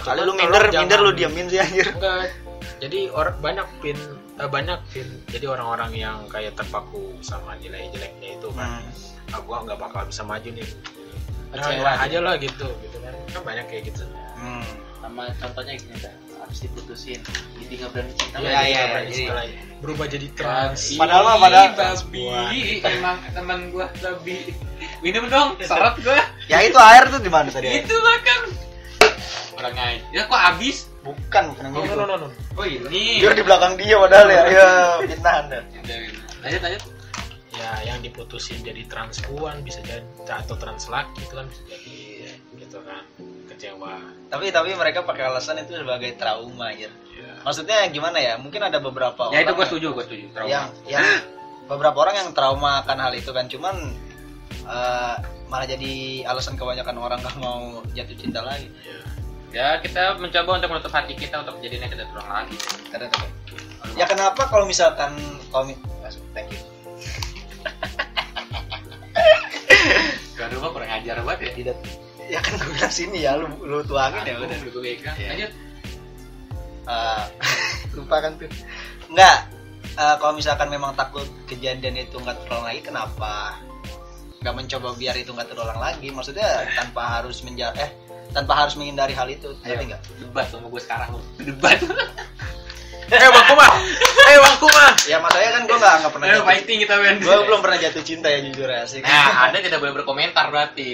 [0.00, 2.32] kali Cuman lu tolong minder jangan- minder lu diamin sih anjir enggak
[2.80, 3.98] jadi orang banyak pin
[4.40, 9.36] eh, banyak pin jadi orang-orang yang kayak terpaku sama nilai jeleknya itu kan Hmm.
[9.36, 11.03] ah, gua nggak bakal bisa maju nih nah,
[11.54, 14.64] Kecewa ya aja lah gitu gitu kan kan banyak kayak gitu Hmm.
[14.98, 17.20] sama contohnya gini dah habis diputusin
[17.56, 18.68] jadi nggak berani cinta Iya, lagi.
[18.68, 19.28] iya, berubah jadi-
[19.80, 22.24] berubah jadi trans Padahal mah, padahal- babi.
[22.80, 24.52] Emang teman gua babi.
[25.00, 26.20] Minum dong, seret gua.
[26.44, 28.40] ya itu air tuh di mana tadi Itu lah kan.
[29.54, 30.04] Orang aja.
[30.10, 30.88] Ya kok habis?
[31.00, 32.28] bukan bukan yang no, itu no, no, no.
[32.56, 33.20] Oh ini.
[33.20, 34.68] Dia di belakang dia padahal ya ya
[35.00, 35.58] fitnah anda
[36.40, 36.82] Lanjut lanjut.
[37.64, 41.96] Ya yang diputusin jadi transpuan bisa jadi atau trans laki itu kan bisa jadi
[42.60, 43.04] gitu kan
[43.48, 43.96] kecewa.
[44.28, 48.36] Tapi tapi mereka pakai alasan itu sebagai trauma ya ya maksudnya gimana ya?
[48.36, 50.24] Mungkin ada beberapa Ya itu orang gua setuju, gua setuju.
[50.36, 50.50] Trauma.
[50.52, 51.06] yang yang
[51.64, 53.48] beberapa orang yang trauma akan hal itu kan.
[53.48, 53.96] Cuman
[54.68, 55.14] eh,
[55.48, 58.68] malah jadi alasan kebanyakan orang gak mau jatuh cinta lagi.
[58.84, 58.98] Ya
[59.54, 62.58] Ya kita mencoba untuk menutup hati kita untuk jadinya tidak terulang lagi.
[63.94, 65.14] Ya kenapa kalau misalkan
[65.54, 65.70] kalau
[66.34, 66.73] thank you
[70.44, 71.52] Gak rumah kurang ajar banget ya.
[71.56, 71.76] tidak
[72.24, 75.16] ya kan gue bilang sini ya lu lu tuangin ya udah Gue pegang.
[75.16, 75.28] Iya.
[75.32, 75.50] Lanjut.
[76.84, 77.22] Eh,
[77.96, 78.48] lupa kan tuh
[79.08, 79.38] enggak
[79.96, 83.56] eh, kalau misalkan memang takut kejadian itu nggak terulang lagi kenapa
[84.44, 87.88] nggak mencoba biar itu nggak terulang lagi maksudnya tanpa harus menja eh
[88.36, 89.78] tanpa harus menghindari hal itu Ayo.
[89.78, 91.20] ngerti nggak Debat sama gue sekarang lu.
[91.40, 91.78] Debat.
[93.14, 93.66] eh bang kuma
[94.24, 97.16] eh bang kuma ya masalahnya kan gue nggak nggak pernah Ayo jatuh fighting kita men.
[97.18, 100.92] gue belum pernah jatuh cinta ya jujur ya sih Nah, Anda tidak boleh berkomentar berarti.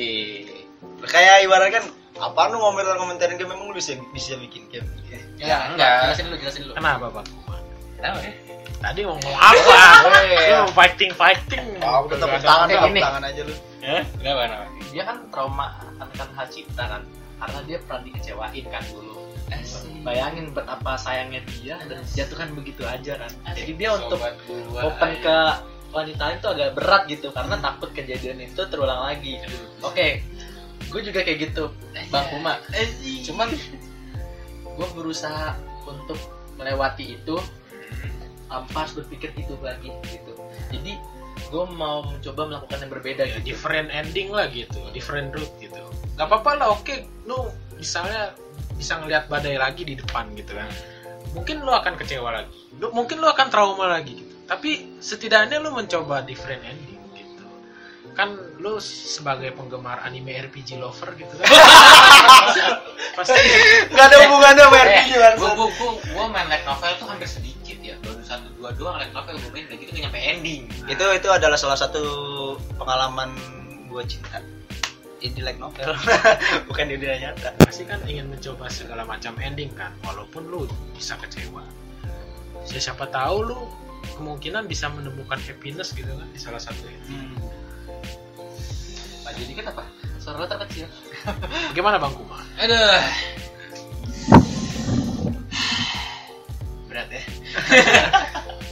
[1.02, 3.48] kayak ibaratkan apa lu ngomentarin ngomentarin game?
[3.48, 4.84] Memang lu bisa bisa bikin game?
[5.40, 6.12] Ya, enggak.
[6.12, 6.72] jelasin dulu jelasin dulu.
[6.76, 7.56] Kenapa bang kuma
[7.96, 8.32] Tahu ya.
[8.78, 10.18] tadi ngomong apa?
[10.20, 11.64] Eh, lu fighting fighting.
[11.80, 13.54] Ah, udah tepuk tangan tepuk tangan aja lu.
[13.80, 14.02] Eh?
[14.20, 14.40] Kenapa?
[14.44, 14.64] kenapa?
[14.90, 17.02] dia kan trauma akan hal cinta kan.
[17.40, 19.09] Karena dia pernah dikecewain kan dulu
[20.00, 24.18] bayangin betapa sayangnya dia dan jatuhkan begitu aja kan jadi dia untuk
[24.78, 25.22] open ayo.
[25.22, 25.38] ke
[25.90, 29.42] wanita itu agak berat gitu karena takut kejadian itu terulang lagi.
[29.82, 30.22] Oke
[30.90, 31.70] gue juga kayak gitu
[32.10, 32.58] bang Kuma
[33.30, 33.48] cuman
[34.74, 35.54] gue berusaha
[35.86, 36.18] untuk
[36.58, 37.38] melewati itu
[38.50, 40.34] tanpa harus berpikir itu lagi gitu.
[40.74, 40.98] Jadi
[41.50, 43.54] gue mau mencoba melakukan yang berbeda ya, gitu.
[43.54, 44.82] Different ending lah gitu.
[44.90, 45.78] Different route gitu.
[46.18, 47.06] Nggak apa-apa lah oke.
[47.30, 47.46] Lu
[47.80, 48.36] misalnya
[48.76, 50.68] bisa ngelihat badai lagi di depan gitu kan.
[51.32, 52.60] Mungkin lu akan kecewa lagi.
[52.76, 54.34] Lu, mungkin lu akan trauma lagi gitu.
[54.44, 57.44] Tapi setidaknya lu mencoba different ending gitu.
[58.12, 61.48] Kan lu sebagai penggemar anime RPG lover gitu kan.
[63.16, 63.40] Pasti
[63.88, 67.06] nggak ada hubungannya sama RPG Eh, kan gua, gua, gua, gua main light novel tuh
[67.08, 67.94] hampir sedikit ya.
[68.04, 70.62] Baru satu dua doang light novel gua main udah gitu nyampe ending.
[70.84, 72.02] Itu itu adalah salah satu
[72.76, 73.32] pengalaman
[73.90, 74.38] gue cinta
[75.20, 75.92] ini like novel.
[76.68, 77.52] Bukan di dunia nyata.
[77.60, 80.64] Pasti kan ingin mencoba segala macam ending kan walaupun lu
[80.96, 81.62] bisa kecewa.
[82.68, 83.58] Ya, siapa tahu lu
[84.16, 87.36] kemungkinan bisa menemukan happiness gitu kan di salah satu Hmm.
[89.24, 89.84] maju dikit apa?
[90.20, 90.88] Suara lo terkecil.
[91.72, 92.38] Bagaimana bang Kuma?
[92.60, 93.00] Aduh.
[96.90, 97.22] Berat ya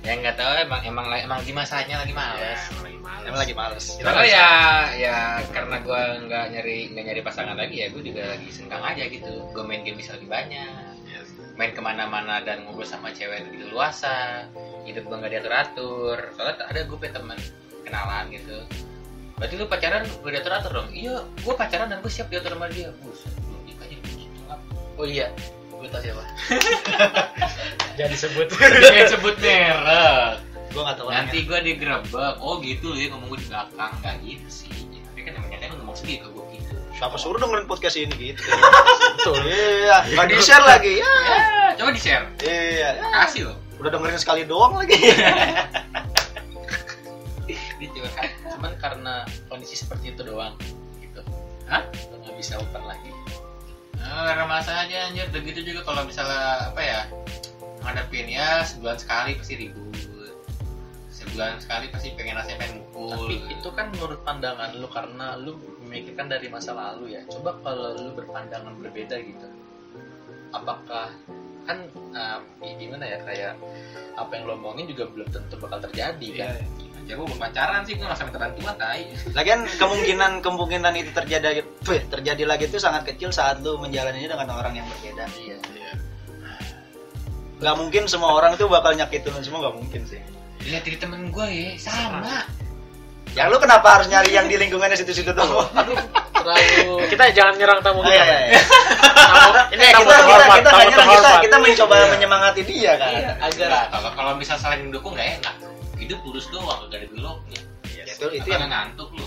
[0.00, 2.60] ya nggak tahu emang emang emang di masanya lagi males.
[2.72, 3.24] Ya, lagi malas.
[3.28, 3.84] emang lagi males.
[4.00, 4.48] Kita Karena ya
[4.96, 5.16] ya
[5.52, 9.32] karena gue nggak nyari nggak nyari pasangan lagi ya gue juga lagi senggang aja gitu.
[9.52, 10.94] Gue main game bisa lebih banyak.
[11.10, 11.26] Yes.
[11.58, 14.48] main ke mana-mana dan ngobrol sama cewek lebih luasa
[14.88, 17.38] hidup gue nggak diatur atur soalnya ada gue punya teman
[17.84, 18.58] kenalan gitu.
[19.36, 20.88] Berarti lu pacaran gue diatur atur dong?
[20.94, 22.88] Iya gue pacaran dan gue siap diatur sama dia.
[23.04, 23.50] Buset
[24.50, 24.58] lah
[24.98, 25.30] oh iya
[25.80, 26.22] gue tau siapa
[27.96, 28.46] Jadi sebut.
[28.48, 30.32] Jangan sebut merek.
[30.70, 32.34] gue nggak tahu Nanti gue digerebek.
[32.38, 34.70] Oh gitu ya ngomong gue di belakang nggak gitu sih.
[34.70, 36.74] Tapi kan emang nyatanya ngomong sendiri ke gue gitu.
[36.92, 38.44] siapa suruh dengerin podcast ini gitu
[39.16, 39.40] Betul.
[39.42, 41.40] iya nggak di share lagi ya Ya,
[41.74, 42.26] coba di share.
[42.40, 43.56] iya Kasih loh.
[43.76, 45.00] udah dengerin sekali doang lagi
[47.80, 49.14] dia curhat cuman karena
[49.48, 50.52] kondisi seperti itu doang
[51.00, 51.24] gitu
[51.66, 51.82] Hah?
[52.12, 53.08] lo nggak bisa open lagi
[54.00, 55.28] Nah, karena masa aja anjir.
[55.28, 57.00] Udah gitu juga kalau misalnya apa ya
[57.84, 60.36] ngadepin ya sebulan sekali pasti ribut.
[61.12, 65.52] Sebulan sekali pasti pengen rasanya pengen mukul tapi itu kan menurut pandangan lu karena lu
[65.84, 67.22] memikirkan dari masa lalu ya.
[67.28, 69.46] Coba kalau lu berpandangan berbeda gitu.
[70.50, 71.12] Apakah
[71.68, 71.86] kan
[72.16, 73.52] uh, gimana ya kayak
[74.16, 76.50] apa yang lo omongin juga belum tentu bakal terjadi kan
[77.10, 79.02] anjir gue belum pacaran sih gue nggak sampai bantuan tai.
[79.34, 84.48] Lagian kemungkinan kemungkinan itu terjadi Wih, terjadi lagi itu sangat kecil saat lu menjalaninya dengan
[84.54, 85.26] orang yang berbeda.
[85.34, 85.58] Iya.
[87.58, 90.20] Nggak mungkin semua orang itu bakal nyakitin lu semua nggak mungkin sih.
[90.62, 92.46] Lihat dari temen gue ya sama.
[93.34, 95.94] Ya lu kenapa harus nyari yang di lingkungannya situ-situ doang aduh
[96.34, 98.10] terlalu Kita jangan nyerang tamu kita.
[98.12, 98.62] iya, iya, iya.
[99.14, 103.10] Tamu- Ini Eh, tamu kita kita terhormat, kita tamu kita kita mencoba menyemangati dia kan?
[103.14, 105.54] Iya, agar kalau kalau misal saling mendukung nggak enak
[106.00, 107.60] hidup lurus doang gak ada beloknya
[108.00, 109.26] Ya, itu itu yang ngantuk lu.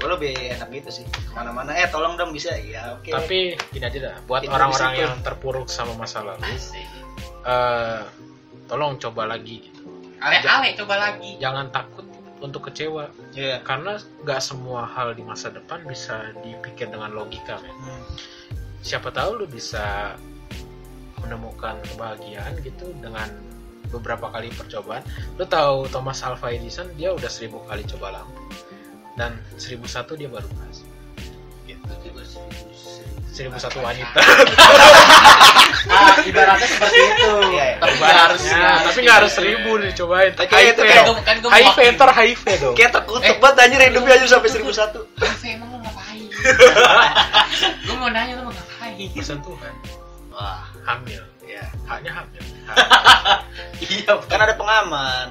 [0.00, 1.76] Gue lebih enak gitu sih ke mana-mana.
[1.76, 2.56] Eh tolong dong bisa?
[2.56, 3.12] Ya oke.
[3.12, 6.88] Tapi gini aja dah, buat orang-orang yang terpuruk sama masa lalu, asik.
[7.44, 8.00] eh
[8.64, 9.84] tolong coba lagi gitu.
[10.24, 11.36] ale-ale coba lagi.
[11.36, 12.06] Jangan takut
[12.40, 13.12] untuk kecewa.
[13.36, 13.60] Iya.
[13.60, 17.76] karena nggak semua hal di masa depan bisa dipikir dengan logika men.
[17.76, 18.04] Hmm.
[18.80, 20.16] Siapa tahu lu bisa
[21.20, 23.28] menemukan kebahagiaan gitu dengan
[23.90, 25.02] beberapa kali percobaan.
[25.34, 28.38] Lu tahu Thomas Alva Edison dia udah seribu kali coba lampu
[29.14, 30.86] dan seribu satu dia baru berhasil.
[31.66, 31.82] Gitu.
[33.30, 34.18] Seribu satu wanita.
[35.88, 37.76] ah ibaratnya seperti itu Iya, iya.
[37.78, 40.32] tapi nggak harus Ya, tapi nggak harus seribu dicobain.
[40.34, 42.74] Oke, HIV itu kayak- kan gue HIV HIV dong.
[42.74, 45.00] kayak terkutuk banget anjir hidupnya aja sampai seribu satu
[45.42, 46.26] emang lu ngapain
[47.86, 49.74] gue mau nanya lu mau ngapain Bersentuhan.
[50.30, 51.22] wah Hamil.
[51.60, 52.42] Ya Haknya hamil.
[53.84, 55.28] iya kan ada pengaman.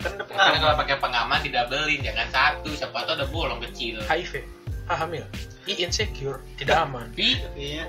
[0.00, 2.70] Kan ada Karena kalau pengaman pakai pengaman didabelin jangan satu.
[2.72, 4.00] Siapa tahu ada bolong kecil.
[4.08, 4.40] HIV.
[4.88, 5.22] Ah, hamil.
[5.68, 7.12] I insecure, tidak aman.
[7.12, 7.84] tapi iya.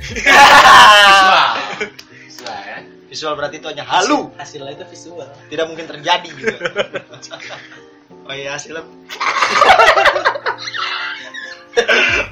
[0.00, 1.50] Visual.
[2.24, 2.78] Visual ya.
[3.12, 4.32] Visual berarti itu hanya halu.
[4.40, 5.28] Hasilnya itu visual.
[5.50, 6.56] Tidak mungkin terjadi gitu.
[8.22, 8.86] Oh iya hasilnya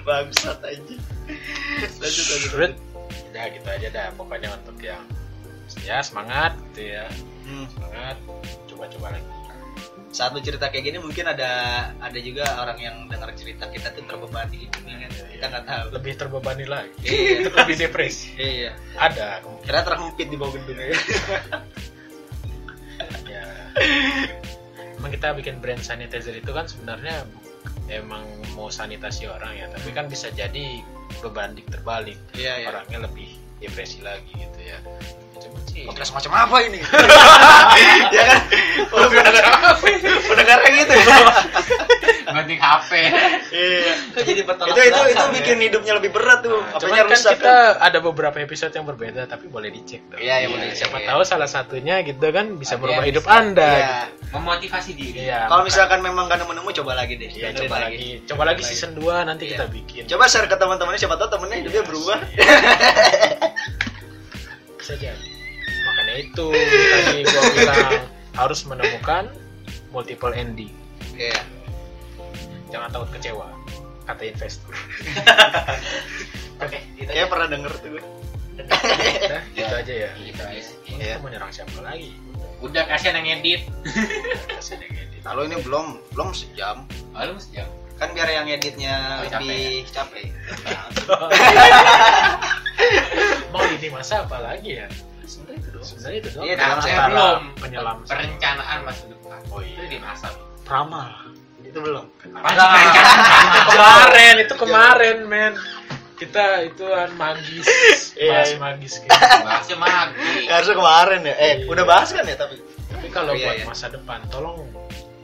[0.06, 0.94] bangsat aja
[1.98, 2.74] lanjut lanjut Rut,
[3.40, 4.08] udah gitu aja dah.
[4.20, 5.00] Pokoknya untuk yang
[5.80, 7.08] ya semangat gitu ya.
[7.48, 7.64] Hmm.
[7.72, 8.16] semangat
[8.68, 9.24] coba-coba lagi.
[10.12, 11.50] Saat lu cerita kayak gini mungkin ada
[11.96, 15.10] ada juga orang yang dengar cerita kita tuh terbebani hidupnya kan?
[15.32, 15.84] kita nggak tahu.
[15.96, 16.92] Lebih terbebani lagi.
[17.00, 17.48] Iya.
[17.48, 18.36] Lebih depresi.
[18.36, 18.76] Iya.
[19.00, 19.40] Ada.
[19.64, 20.98] Kira terhempit di bawah gedung ya ya.
[25.00, 27.24] Emang kita bikin brand sanitizer itu kan sebenarnya
[27.90, 28.22] emang
[28.54, 30.80] mau sanitasi orang ya tapi kan bisa jadi
[31.18, 32.16] berbanding terbalik.
[32.38, 32.68] Iya iya.
[32.70, 34.78] Orangnya lebih depresi lagi gitu ya.
[35.42, 35.84] Cuman sih.
[35.84, 36.80] Podcast macam apa ini?
[38.10, 38.42] Ya kan?
[40.30, 40.92] Pendengar gitu
[42.32, 42.90] banding HP
[43.50, 46.96] iya kok jadi bertolak itu itu itu belakang, bikin hidupnya lebih berat tuh Nah, cuman
[46.96, 50.18] kan rusak kita kan ada beberapa episode yang berbeda tapi boleh dicek dong.
[50.18, 53.24] Iya, iya, boleh dicek, Siapa tahu salah satunya gitu kan bisa Ada merubah yang hidup
[53.24, 53.36] bisa.
[53.36, 53.70] Anda.
[53.70, 53.88] Iya.
[53.90, 54.28] gitu.
[54.30, 55.40] memotivasi diri Iya.
[55.50, 58.22] kalau misalkan memang gak nemu-nemu coba lagi deh Iya, coba lagi.
[58.24, 58.70] Coba lagi Lagi.
[58.70, 59.50] season 2 nanti Iya.
[59.52, 60.02] kita bikin.
[60.06, 62.18] coba share ke teman-temannya siapa tahu temennya hidupnya berubah
[64.76, 65.28] Bisa jadi.
[65.80, 67.90] Makanya itu tadi gua bilang
[68.32, 69.24] harus menemukan
[69.90, 70.70] multiple ending.
[71.12, 71.34] iya
[72.70, 73.46] Jangan takut kecewa.
[74.02, 74.74] Kata investor.
[76.62, 78.04] oke gitu kayak pernah denger tuh gue
[78.60, 80.10] Udah, gitu aja ya.
[80.14, 80.60] Gitu aja.
[80.84, 82.12] Kita mau nyerang siapa lagi?
[82.60, 83.64] udah kasihan yang edit
[84.52, 85.24] Kasih yang edit.
[85.24, 86.84] kalau ini belum belum sejam
[87.16, 90.24] oh, lu mesti jawab kan biar yang editnya Oh, capek lebih capek
[93.48, 94.86] Mau ini masa apa lagi ya?
[95.24, 96.44] sebenarnya itu doang Sebenarnya itu doang.
[96.44, 99.72] Iya, dalam saya belum penyelam perencanaan masa depan Oh iya.
[99.72, 100.28] itu di masa
[100.60, 101.08] pramal
[101.70, 102.04] itu belum.
[103.70, 105.54] Kemarin itu kemarin men.
[106.20, 107.64] Kita ituan magis
[108.12, 109.08] Iya, bahas magis gitu.
[109.40, 111.34] bahasnya magi harusnya kemarin ya.
[111.40, 112.60] Eh udah bahas kan ya tapi?
[112.92, 113.64] Tapi kalau Oh, iya, buat iya.
[113.64, 114.68] masa depan tolong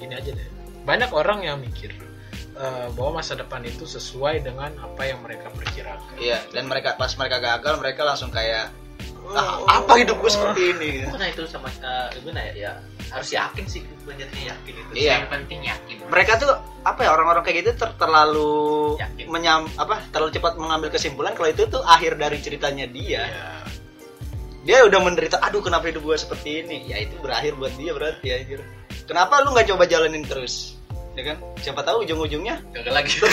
[0.00, 0.48] ini aja deh.
[0.88, 1.92] Banyak orang yang mikir
[2.56, 6.16] eh, bahwa masa depan itu sesuai dengan apa yang mereka perkirakan.
[6.16, 8.72] Iya dan mereka pas mereka gagal mereka langsung kayak
[9.36, 10.90] ah, apa hidup gue seperti ini?
[11.04, 12.72] Karena itu sama uh, gimana ya, ya
[13.10, 14.92] harus yakin sih banyak yakin itu.
[14.94, 15.22] Iya.
[15.22, 16.50] yang penting yakin mereka tuh
[16.82, 19.26] apa ya orang-orang kayak gitu ter- terlalu Yakin.
[19.26, 23.50] menyam apa terlalu cepat mengambil kesimpulan kalau itu tuh akhir dari ceritanya dia ya
[24.66, 28.26] dia udah menderita aduh kenapa hidup gue seperti ini ya itu berakhir buat dia berarti
[28.30, 28.60] anjir
[29.06, 30.74] kenapa lu nggak coba jalanin terus
[31.14, 33.14] ya kan siapa tahu ujung-ujungnya Gagal lagi.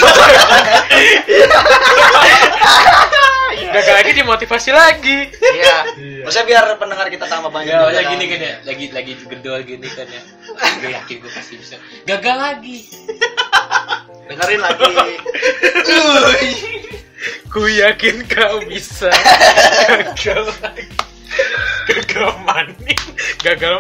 [3.56, 5.20] gagal lagi dimotivasi lagi
[5.54, 6.24] iya Iya.
[6.24, 8.12] maksudnya biar pendengar kita tambah banyak Ya, juga ya kan.
[8.12, 10.22] gini kan ya, lagi lagi gedor gini kan ya.
[10.80, 11.76] Gue yakin gue pasti bisa.
[12.04, 12.78] Gagal lagi.
[14.24, 14.88] dengerin lagi
[17.48, 19.12] ku yakin kau bisa
[19.90, 20.88] gagal lagi
[21.86, 23.04] gagal maning
[23.42, 23.74] gagal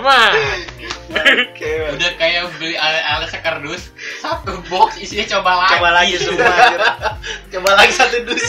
[1.13, 1.71] oke.
[1.97, 3.91] Udah kayak beli alat kardus.
[4.19, 5.71] Satu box isinya coba lagi.
[5.77, 6.53] Coba lagi semua
[7.53, 8.45] coba lagi satu dus.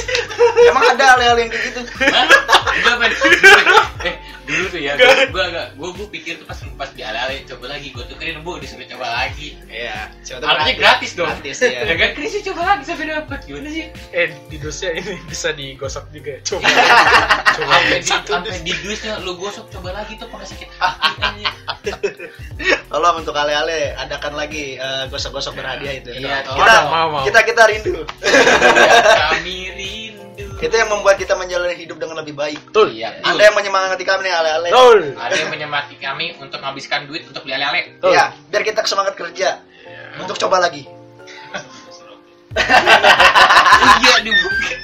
[0.71, 1.81] Emang ada hal-hal yang kayak gitu?
[1.85, 3.13] Udah, men.
[4.09, 4.15] eh
[4.45, 7.73] dulu tuh ya gua gua agak gua gua pikir tuh pas pas di ale coba
[7.73, 7.89] lagi.
[7.97, 9.57] Gua tukerin bu disuruh coba lagi.
[9.73, 11.11] Iya artinya gratis.
[11.17, 11.29] dong.
[11.29, 13.41] Gratis ya ya kan Chris coba lagi sampai dapat.
[13.49, 13.89] Gimana sih?
[14.13, 16.41] Eh di dosnya ini bisa digosok juga ya.
[16.45, 16.67] coba.
[17.57, 17.73] Coba.
[17.81, 20.84] Sampai di sampai di dusnya lu gosok coba lagi tuh pakai sakit hati.
[22.89, 26.11] Tolong untuk ale-ale adakan lagi eh, gosok-gosok berhadiah itu.
[26.15, 26.85] Iya, kita tolong.
[26.89, 27.23] Mau, mau.
[27.27, 28.07] kita kita rindu.
[29.21, 30.47] Kami rindu.
[30.59, 32.61] Itu yang membuat kita menjalani hidup dengan lebih baik.
[32.73, 32.97] Betul.
[32.97, 33.21] Iya.
[33.23, 34.69] Anda yang menyemangati kami nih ale-ale.
[34.73, 35.01] Betul.
[35.19, 38.01] Ada yang menyemangati kami untuk menghabiskan duit untuk beli ale-ale.
[38.01, 38.17] Betul.
[38.17, 39.61] Iya, biar kita semangat kerja.
[40.19, 40.87] Untuk coba lagi.
[44.01, 44.33] iya di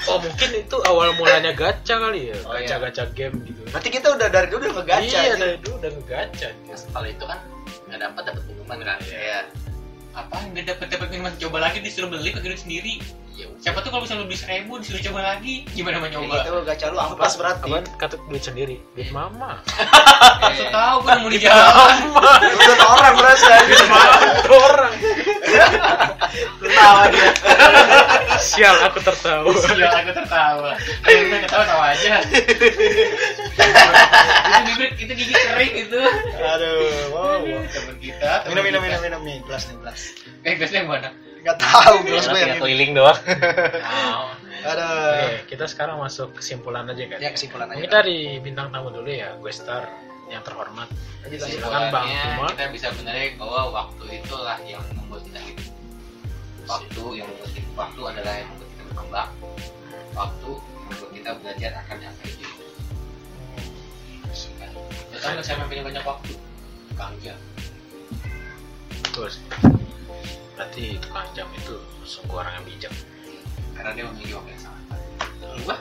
[0.06, 2.76] oh mungkin itu awal mulanya gacha kali ya Oh, iya.
[2.76, 5.18] gacha gacha game gitu Berarti kita udah dari dulu udah ngegacha.
[5.20, 6.48] iya dari dulu udah ngegacha
[6.90, 7.38] Kalau itu kan
[7.86, 8.98] nggak dapat dapat pengumuman kan.
[9.02, 9.40] Iya.
[10.10, 12.94] Apa nggak dapat dapat minuman coba lagi disuruh beli pakai duit sendiri
[13.32, 16.36] Ya siapa tuh kalau misalnya lu beli seribu disuruh coba lagi gimana mau Kayak nyoba
[16.36, 17.64] gitu gacha lu ampas berarti.
[17.64, 19.64] apaan kata duit sendiri duit mama
[20.44, 21.96] Maksud tahu kan mau di jalan
[22.52, 23.80] Udah orang berarti anjir.
[23.80, 24.92] Itu orang
[26.60, 27.30] Ketawa dia.
[28.38, 30.70] sial aku tertawa Iya, aku tertawa.
[31.02, 32.14] Kita ketawa tawa aja.
[34.40, 36.00] itu bibir, itu gigi kering itu.
[36.38, 36.80] Aduh,
[37.10, 37.42] wow.
[37.66, 38.32] Temen kita.
[38.48, 39.99] Minum minum minum minum nih, gelas nih, gelas.
[40.44, 41.10] Eh, gelasnya yang mana?
[41.40, 43.20] Enggak tahu gelas gue yang keliling doang.
[44.20, 44.28] Oh.
[44.60, 44.84] Aduh.
[44.84, 47.18] Oke, kita sekarang masuk kesimpulan aja kan.
[47.18, 47.80] Ya kesimpulan aja.
[47.80, 49.88] Mungkin dari bintang tamu dulu ya, gue star
[50.28, 50.88] yang terhormat.
[51.24, 51.88] Silakan.
[51.88, 52.52] Bang Kumar.
[52.52, 55.68] kita bisa benerin bahwa waktu itulah yang membuat kita hidup.
[56.68, 59.30] Waktu yang membuat kita, waktu adalah yang membuat kita berkembang.
[60.12, 62.48] Waktu membuat kita belajar akan apa itu.
[65.10, 66.32] Kita kan siapa yang punya banyak waktu?
[67.00, 67.38] Kang Jam.
[70.60, 71.72] Berarti tukang jam itu
[72.04, 72.92] sungguh orang yang bijak.
[73.72, 75.28] karena dia memiliki waktu yang sangat banyak.
[75.64, 75.76] Gua?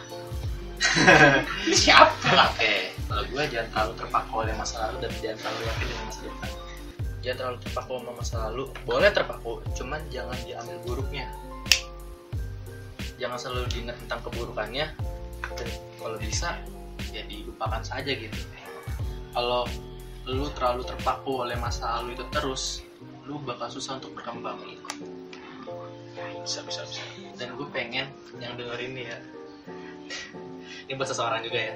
[1.67, 2.55] Ini siapa lah?
[2.63, 6.21] Eh, kalau gue jangan terlalu terpaku oleh masa lalu dan jangan terlalu yakin dengan masa
[6.23, 6.49] depan.
[7.19, 8.63] Jangan terlalu terpaku sama masa lalu.
[8.87, 11.25] Boleh terpaku, cuman jangan diambil buruknya.
[13.19, 14.85] Jangan selalu diingat tentang keburukannya.
[15.59, 15.69] Dan
[15.99, 16.55] kalau bisa,
[17.11, 18.39] ya dilupakan saja gitu.
[19.35, 19.67] Kalau
[20.23, 22.87] lu terlalu terpaku oleh masa lalu itu terus,
[23.29, 24.57] lu bakal susah untuk berkembang.
[26.41, 27.05] Bisa, bisa, bisa.
[27.37, 28.09] dan gue pengen
[28.41, 29.19] yang denger ini ya.
[30.89, 31.75] Ini buat seseorang juga ya.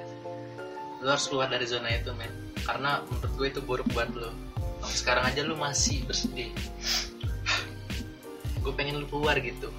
[1.06, 2.34] Lu harus keluar dari zona itu men.
[2.66, 4.34] Karena menurut gue itu buruk buat lo
[4.82, 6.50] Sampai sekarang aja lu masih bersedih.
[8.66, 9.70] Gue pengen lu keluar gitu.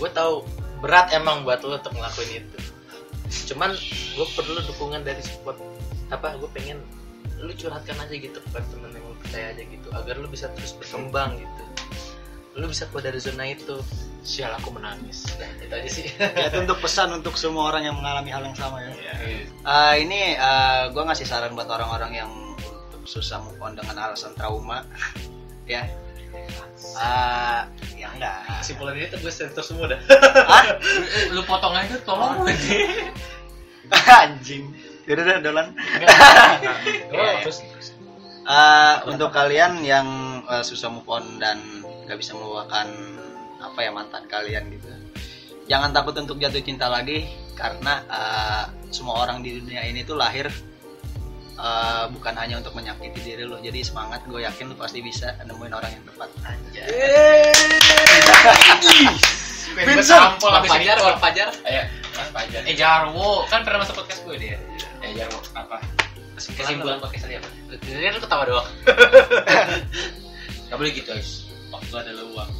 [0.00, 0.42] Gue tahu
[0.80, 2.58] berat emang buat lo untuk ngelakuin itu.
[3.52, 3.76] Cuman
[4.16, 5.60] gue perlu dukungan dari support
[6.08, 6.80] apa gue pengen
[7.38, 10.72] lu curhatkan aja gitu kepada temen yang lu percaya aja gitu agar lu bisa terus
[10.76, 11.62] berkembang gitu
[12.58, 13.78] lu bisa keluar dari zona itu
[14.28, 15.24] Sial aku menangis.
[15.40, 16.04] Nah, itu aja sih.
[16.20, 18.92] Ya, itu untuk pesan untuk semua orang yang mengalami hal yang sama ya.
[19.00, 19.14] Ya.
[19.48, 20.36] Eh, ini
[20.92, 24.84] gue ngasih saran buat orang-orang yang untuk susah move on dengan alasan trauma,
[25.64, 25.88] ya.
[26.76, 27.60] Eh,
[27.96, 28.60] ya enggak.
[28.60, 30.00] Kesimpulan ini tuh gue sensor semua dah.
[30.44, 30.76] Hah?
[31.32, 32.68] Lu potong aja tolong aja.
[34.28, 34.76] Anjing.
[35.08, 35.66] Yaudah udah dolan.
[37.16, 37.64] Oh, terus
[38.48, 40.08] Eh, untuk kalian yang
[40.48, 41.60] eh, susah move on dan
[42.08, 42.88] gak bisa melupakan
[43.60, 44.88] apa ya mantan kalian gitu,
[45.68, 50.48] jangan takut untuk jatuh cinta lagi karena eh, semua orang di dunia ini tuh lahir
[51.60, 53.60] eh, bukan hanya untuk menyakiti diri lo.
[53.60, 56.32] Jadi semangat, gue yakin lo pasti bisa nemuin orang yang tepat.
[56.48, 56.88] Anjay.
[59.76, 60.40] Vincent.
[60.40, 60.72] Bang ini.
[60.72, 61.48] Fajar, Bang Fajar.
[61.68, 61.82] Ayo,
[62.16, 62.62] Mas Fajar.
[62.64, 64.56] Eh Jarwo, kan pernah masuk podcast gue dia.
[65.04, 66.07] Eh Jarwo, apa?
[66.40, 67.08] Kesimpulan apa?
[67.10, 68.68] Ini lu ketawa doang.
[70.68, 71.48] Gak boleh gitu guys.
[71.68, 72.50] Waktu adalah uang.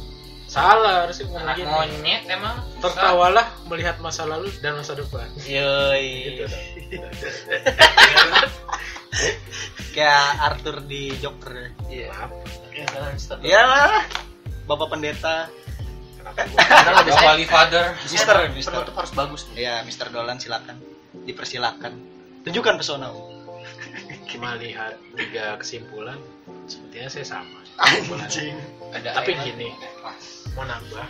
[0.45, 1.97] salah harusnya Anak ngomong gini.
[2.01, 2.57] monyet emang.
[2.79, 5.29] Tertawalah melihat masa lalu dan masa depan.
[5.45, 6.09] Yoi.
[6.25, 6.45] Gitu
[9.89, 12.07] kayak Arthur di Joker Iya.
[12.09, 12.31] Maaf,
[12.71, 12.85] Ya,
[13.43, 14.05] ya lah
[14.63, 15.49] bapak pendeta
[16.15, 16.45] kenapa
[17.03, 17.85] Ada Holy Father.
[18.05, 19.41] Mister Mister penutup harus bagus.
[19.53, 20.77] ya Mister Dolan silakan
[21.19, 21.93] dipersilakan
[22.41, 23.09] tunjukkan pesona
[24.29, 26.17] cuma lihat tiga kesimpulan
[26.69, 27.59] sepertinya saya sama.
[27.81, 28.57] Anjing.
[28.93, 29.73] Ada Tapi gini.
[30.57, 31.07] mau nambah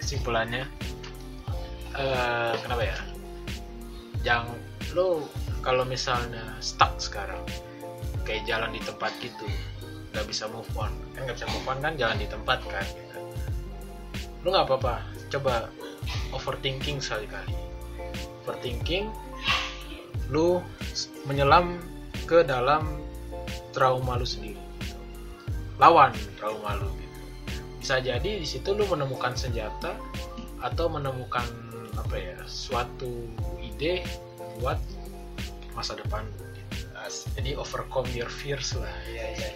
[0.00, 0.68] kesimpulannya
[1.96, 2.98] eh kenapa ya?
[4.24, 4.56] Jangan
[4.96, 5.24] lo
[5.64, 7.40] kalau misalnya stuck sekarang
[8.28, 9.48] kayak jalan di tempat gitu
[10.12, 10.92] nggak bisa move on.
[11.16, 13.18] Kan nggak bisa move on kan jalan di tempat kan gitu.
[14.44, 15.00] lo nggak apa-apa
[15.32, 15.72] coba
[16.36, 17.56] overthinking sekali-kali.
[18.44, 19.08] Overthinking
[20.28, 20.60] lu
[21.24, 21.80] menyelam
[22.24, 23.00] ke dalam
[23.70, 24.96] trauma lu sendiri gitu.
[25.78, 26.10] lawan
[26.40, 27.20] trauma lu gitu
[27.78, 29.92] bisa jadi di situ lu menemukan senjata
[30.64, 31.44] atau menemukan
[31.94, 33.28] apa ya suatu
[33.60, 34.02] ide
[34.58, 34.80] buat
[35.76, 36.86] masa depan lu, gitu.
[37.36, 39.50] jadi overcome your fears lah iya iya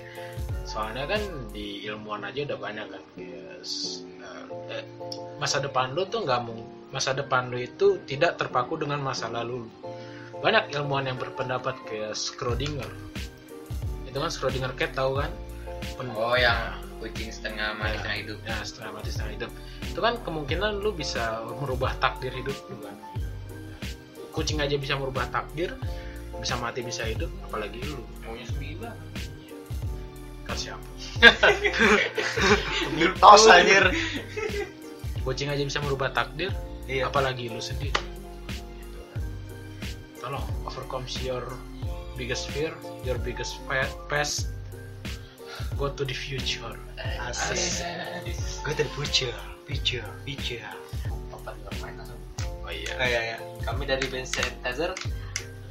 [0.69, 4.05] soalnya kan di ilmuwan aja udah banyak kan kayak s-
[4.69, 4.85] eh,
[5.41, 6.61] masa depan lu tuh nggak mau
[6.93, 9.69] masa depan lu itu tidak terpaku dengan masa lalu lu.
[10.39, 12.87] Banyak ilmuwan yang berpendapat kayak Schrödinger
[14.07, 15.31] itu kan Schrödinger cat tahu kan
[15.99, 17.99] Pen- Oh yang kucing setengah mati Ya.
[18.03, 18.39] setengah hidup.
[18.43, 19.51] ya setengah mati setengah hidup
[19.85, 21.23] itu kan kemungkinan lu bisa
[21.59, 22.95] merubah takdir hidup lu kan
[24.35, 25.75] kucing aja bisa merubah takdir
[26.39, 28.95] bisa mati bisa hidup apalagi lu Maunya sendiri bang.
[30.43, 30.87] kan siapa
[32.95, 33.85] mitos anjir
[35.23, 36.49] kucing aja bisa merubah takdir
[36.89, 37.93] iya apalagi lu sendiri.
[40.29, 41.41] Tolong overcome your
[42.21, 42.69] biggest fear
[43.01, 44.53] your biggest pa- past
[45.81, 46.77] go to the future.
[47.25, 47.57] Asik
[48.61, 49.33] gue tadi future.
[49.65, 50.05] Future.
[50.29, 50.69] Future.
[51.33, 52.21] Nggak main langsung.
[52.45, 52.93] oh iya.
[53.01, 53.37] Oh, iya, iya.
[53.65, 54.93] Kami dari band Sanitizer.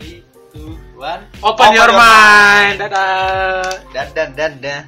[0.02, 0.26] 3,
[0.58, 1.46] 2, 1.
[1.46, 2.82] open your mind.
[2.82, 3.62] dadah.
[3.94, 4.82] Dan dan dan dan